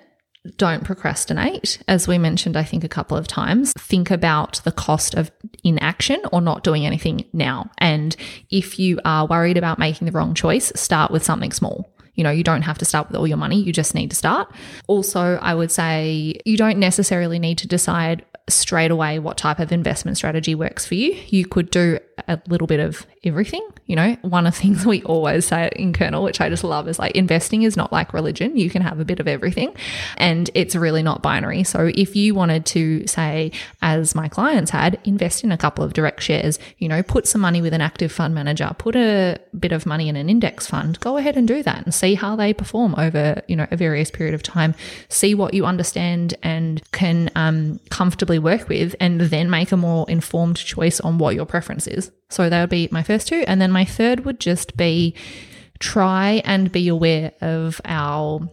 don't 0.57 0.83
procrastinate. 0.83 1.81
As 1.87 2.07
we 2.07 2.17
mentioned, 2.17 2.57
I 2.57 2.63
think 2.63 2.83
a 2.83 2.89
couple 2.89 3.17
of 3.17 3.27
times, 3.27 3.73
think 3.77 4.11
about 4.11 4.61
the 4.63 4.71
cost 4.71 5.15
of 5.15 5.31
inaction 5.63 6.21
or 6.31 6.41
not 6.41 6.63
doing 6.63 6.85
anything 6.85 7.25
now. 7.33 7.69
And 7.77 8.15
if 8.49 8.79
you 8.79 8.99
are 9.05 9.27
worried 9.27 9.57
about 9.57 9.79
making 9.79 10.05
the 10.05 10.11
wrong 10.11 10.33
choice, 10.33 10.71
start 10.75 11.11
with 11.11 11.23
something 11.23 11.51
small. 11.51 11.91
You 12.15 12.23
know, 12.23 12.31
you 12.31 12.43
don't 12.43 12.61
have 12.61 12.77
to 12.77 12.85
start 12.85 13.07
with 13.07 13.17
all 13.17 13.27
your 13.27 13.37
money, 13.37 13.61
you 13.61 13.73
just 13.73 13.93
need 13.93 14.09
to 14.11 14.15
start. 14.15 14.51
Also, 14.87 15.37
I 15.41 15.53
would 15.53 15.71
say 15.71 16.39
you 16.45 16.57
don't 16.57 16.79
necessarily 16.79 17.39
need 17.39 17.57
to 17.59 17.67
decide 17.67 18.25
straight 18.47 18.91
away 18.91 19.19
what 19.19 19.37
type 19.37 19.59
of 19.59 19.71
investment 19.71 20.17
strategy 20.17 20.55
works 20.55 20.85
for 20.85 20.95
you. 20.95 21.19
You 21.27 21.45
could 21.45 21.71
do 21.71 21.99
a 22.27 22.39
little 22.47 22.67
bit 22.67 22.79
of 22.79 23.05
everything. 23.23 23.67
You 23.85 23.95
know, 23.95 24.17
one 24.21 24.47
of 24.47 24.53
the 24.53 24.59
things 24.59 24.85
we 24.85 25.03
always 25.03 25.45
say 25.45 25.69
in 25.75 25.93
Kernel, 25.93 26.23
which 26.23 26.41
I 26.41 26.49
just 26.49 26.63
love, 26.63 26.87
is 26.87 26.99
like 26.99 27.13
investing 27.15 27.63
is 27.63 27.75
not 27.77 27.91
like 27.91 28.13
religion. 28.13 28.57
You 28.57 28.69
can 28.69 28.81
have 28.81 28.99
a 28.99 29.05
bit 29.05 29.19
of 29.19 29.27
everything 29.27 29.75
and 30.17 30.49
it's 30.53 30.75
really 30.75 31.03
not 31.03 31.21
binary. 31.21 31.63
So 31.63 31.91
if 31.93 32.15
you 32.15 32.35
wanted 32.35 32.65
to 32.67 33.05
say, 33.07 33.51
as 33.81 34.15
my 34.15 34.27
clients 34.27 34.71
had, 34.71 34.99
invest 35.03 35.43
in 35.43 35.51
a 35.51 35.57
couple 35.57 35.83
of 35.83 35.93
direct 35.93 36.21
shares, 36.21 36.59
you 36.77 36.87
know, 36.87 37.03
put 37.03 37.27
some 37.27 37.41
money 37.41 37.61
with 37.61 37.73
an 37.73 37.81
active 37.81 38.11
fund 38.11 38.33
manager, 38.33 38.71
put 38.77 38.95
a 38.95 39.37
bit 39.57 39.71
of 39.71 39.85
money 39.85 40.09
in 40.09 40.15
an 40.15 40.29
index 40.29 40.67
fund, 40.67 40.99
go 40.99 41.17
ahead 41.17 41.37
and 41.37 41.47
do 41.47 41.63
that 41.63 41.83
and 41.83 41.93
see 41.93 42.15
how 42.15 42.35
they 42.35 42.53
perform 42.53 42.95
over, 42.97 43.41
you 43.47 43.55
know, 43.55 43.67
a 43.71 43.77
various 43.77 44.11
period 44.11 44.33
of 44.33 44.43
time. 44.43 44.75
See 45.09 45.35
what 45.35 45.53
you 45.53 45.65
understand 45.65 46.35
and 46.43 46.81
can 46.91 47.29
um, 47.35 47.79
comfortably 47.89 48.39
work 48.39 48.69
with, 48.69 48.95
and 48.99 49.21
then 49.21 49.49
make 49.49 49.71
a 49.71 49.77
more 49.77 50.09
informed 50.09 50.57
choice 50.57 50.99
on 50.99 51.17
what 51.17 51.35
your 51.35 51.45
preference 51.45 51.87
is. 51.87 52.04
So 52.29 52.49
that 52.49 52.61
would 52.61 52.69
be 52.69 52.89
my 52.91 53.03
first 53.03 53.27
two. 53.27 53.43
And 53.47 53.61
then 53.61 53.71
my 53.71 53.85
third 53.85 54.25
would 54.25 54.39
just 54.39 54.75
be 54.77 55.15
try 55.79 56.41
and 56.45 56.71
be 56.71 56.87
aware 56.87 57.31
of 57.41 57.81
our 57.85 58.49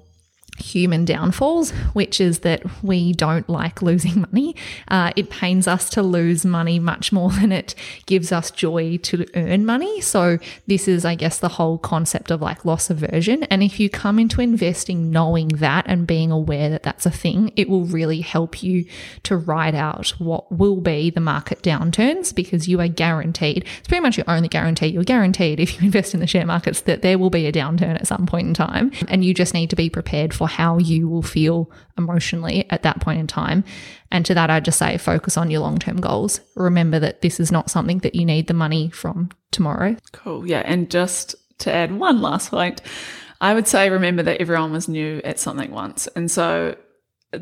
human 0.58 1.04
downfalls, 1.04 1.70
which 1.92 2.20
is 2.20 2.40
that 2.40 2.62
we 2.82 3.12
don't 3.12 3.48
like 3.48 3.82
losing 3.82 4.20
money. 4.32 4.54
Uh, 4.88 5.12
it 5.16 5.30
pains 5.30 5.66
us 5.66 5.88
to 5.90 6.02
lose 6.02 6.44
money 6.44 6.78
much 6.78 7.12
more 7.12 7.30
than 7.30 7.52
it 7.52 7.74
gives 8.06 8.32
us 8.32 8.50
joy 8.50 8.98
to 8.98 9.26
earn 9.34 9.64
money. 9.64 10.00
So, 10.00 10.38
this 10.66 10.88
is, 10.88 11.04
I 11.04 11.14
guess, 11.14 11.38
the 11.38 11.48
whole 11.48 11.78
concept 11.78 12.30
of 12.30 12.42
like 12.42 12.64
loss 12.64 12.90
aversion. 12.90 13.44
And 13.44 13.62
if 13.62 13.80
you 13.80 13.88
come 13.88 14.18
into 14.18 14.40
investing 14.40 15.10
knowing 15.10 15.48
that 15.48 15.86
and 15.88 16.06
being 16.06 16.30
aware 16.30 16.68
that 16.70 16.82
that's 16.82 17.06
a 17.06 17.10
thing, 17.10 17.52
it 17.56 17.68
will 17.68 17.84
really 17.84 18.20
help 18.20 18.62
you 18.62 18.84
to 19.24 19.36
ride 19.36 19.74
out 19.74 20.10
what 20.18 20.50
will 20.52 20.80
be 20.80 21.10
the 21.10 21.20
market 21.20 21.62
downturns 21.62 22.34
because 22.34 22.68
you 22.68 22.80
are 22.80 22.88
guaranteed, 22.88 23.64
it's 23.78 23.88
pretty 23.88 24.02
much 24.02 24.16
your 24.16 24.28
only 24.28 24.48
guarantee. 24.48 24.88
You're 24.88 25.04
guaranteed 25.04 25.60
if 25.60 25.80
you 25.80 25.86
invest 25.86 26.14
in 26.14 26.20
the 26.20 26.26
share 26.26 26.46
markets 26.46 26.82
that 26.82 27.02
there 27.02 27.18
will 27.18 27.30
be 27.30 27.46
a 27.46 27.52
downturn 27.52 27.94
at 27.94 28.06
some 28.06 28.26
point 28.26 28.48
in 28.48 28.54
time. 28.54 28.92
And 29.08 29.24
you 29.24 29.34
just 29.34 29.54
need 29.54 29.70
to 29.70 29.76
be 29.76 29.88
prepared 29.88 30.34
for 30.34 30.41
for 30.42 30.48
how 30.48 30.76
you 30.76 31.09
will 31.09 31.22
feel 31.22 31.70
emotionally 31.96 32.66
at 32.70 32.83
that 32.83 33.00
point 33.00 33.20
in 33.20 33.28
time. 33.28 33.62
And 34.11 34.26
to 34.26 34.35
that, 34.35 34.50
I 34.50 34.59
just 34.59 34.76
say 34.76 34.98
focus 34.98 35.37
on 35.37 35.52
your 35.52 35.61
long 35.61 35.78
term 35.78 36.00
goals. 36.00 36.40
Remember 36.57 36.98
that 36.98 37.20
this 37.20 37.38
is 37.38 37.52
not 37.52 37.70
something 37.70 37.98
that 37.98 38.16
you 38.16 38.24
need 38.24 38.48
the 38.48 38.55
money 38.55 38.90
from 38.90 39.31
tomorrow. 39.52 39.96
Cool. 40.11 40.44
Yeah. 40.44 40.64
And 40.64 40.90
just 40.90 41.37
to 41.59 41.72
add 41.72 41.96
one 41.96 42.20
last 42.20 42.50
point, 42.50 42.83
I 43.40 43.55
would 43.55 43.68
say 43.68 43.88
remember 43.88 44.24
that 44.24 44.40
everyone 44.40 44.72
was 44.72 44.88
new 44.88 45.20
at 45.22 45.38
something 45.38 45.70
once. 45.70 46.09
And 46.16 46.28
so 46.28 46.74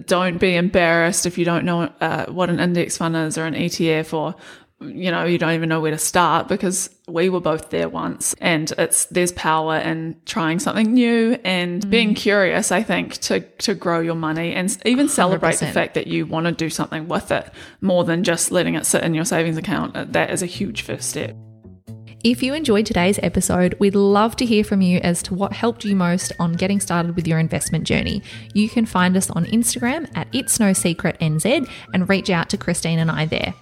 don't 0.05 0.37
be 0.37 0.57
embarrassed 0.57 1.25
if 1.25 1.39
you 1.39 1.47
don't 1.47 1.65
know 1.65 1.91
uh, 2.03 2.27
what 2.27 2.51
an 2.51 2.61
index 2.61 2.99
fund 2.99 3.17
is 3.17 3.39
or 3.39 3.47
an 3.47 3.55
ETF 3.55 4.13
or 4.13 4.35
you 4.81 5.11
know 5.11 5.25
you 5.25 5.37
don't 5.37 5.53
even 5.53 5.69
know 5.69 5.81
where 5.81 5.91
to 5.91 5.99
start 5.99 6.49
because 6.49 6.89
we 7.07 7.29
were 7.29 7.41
both 7.41 7.69
there 7.71 7.89
once 7.89 8.35
and 8.41 8.73
it's 8.79 9.05
there's 9.07 9.33
power 9.33 9.77
in 9.77 10.17
trying 10.25 10.59
something 10.59 10.95
new 10.95 11.39
and 11.45 11.85
mm. 11.85 11.91
being 11.91 12.15
curious 12.15 12.73
i 12.73 12.83
think 12.83 13.19
to 13.19 13.41
to 13.59 13.75
grow 13.75 14.01
your 14.01 14.15
money 14.15 14.55
and 14.55 14.79
even 14.87 15.09
celebrate 15.09 15.57
100%. 15.57 15.59
the 15.61 15.67
fact 15.67 15.95
that 15.95 16.07
you 16.07 16.25
want 16.25 16.47
to 16.47 16.53
do 16.53 16.71
something 16.71 17.09
with 17.09 17.31
it 17.31 17.51
more 17.83 18.05
than 18.05 18.25
just 18.25 18.51
letting 18.51 18.75
it 18.75 18.87
sit 18.87 19.05
in 19.05 19.13
your 19.13 19.25
savings 19.25 19.59
account 19.59 20.13
that 20.13 20.31
is 20.31 20.43
a 20.43 20.47
huge 20.47 20.83
first 20.83 21.11
step 21.11 21.37
if 22.23 22.43
you 22.43 22.53
enjoyed 22.53 22.85
today's 22.85 23.19
episode, 23.23 23.75
we'd 23.79 23.95
love 23.95 24.37
to 24.37 24.45
hear 24.45 24.63
from 24.63 24.83
you 24.83 24.99
as 24.99 25.23
to 25.23 25.35
what 25.35 25.55
helped 25.55 25.87
you 25.87 25.97
most 25.97 26.35
on 26.39 26.53
getting 26.53 26.79
started 26.79 27.17
with 27.17 27.27
your 27.27 27.39
investment 27.39 27.85
journey. 27.85 28.23
You 28.53 28.69
can 28.69 28.85
find 28.85 29.17
us 29.17 29.31
on 29.31 29.47
Instagram 29.47 30.07
at 30.15 30.29
It's 30.35 30.61
No 30.61 30.75
Secret 30.75 31.19
NZ 31.19 31.67
and 31.95 32.09
reach 32.11 32.29
out 32.29 32.51
to 32.51 32.59
Christine 32.59 32.99
and 32.99 33.11
I 33.11 33.25
there. 33.25 33.55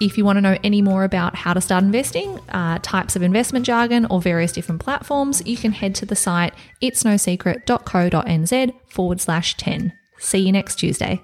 If 0.00 0.16
you 0.16 0.24
want 0.24 0.38
to 0.38 0.40
know 0.40 0.56
any 0.64 0.80
more 0.80 1.04
about 1.04 1.36
how 1.36 1.52
to 1.52 1.60
start 1.60 1.84
investing, 1.84 2.40
uh, 2.48 2.78
types 2.82 3.16
of 3.16 3.22
investment 3.22 3.66
jargon, 3.66 4.06
or 4.06 4.20
various 4.20 4.50
different 4.50 4.80
platforms, 4.80 5.42
you 5.46 5.58
can 5.58 5.72
head 5.72 5.94
to 5.96 6.06
the 6.06 6.16
site 6.16 6.54
itsnosecret.co.nz 6.82 8.72
forward 8.88 9.20
slash 9.20 9.56
10. 9.58 9.92
See 10.18 10.38
you 10.38 10.52
next 10.52 10.76
Tuesday. 10.76 11.20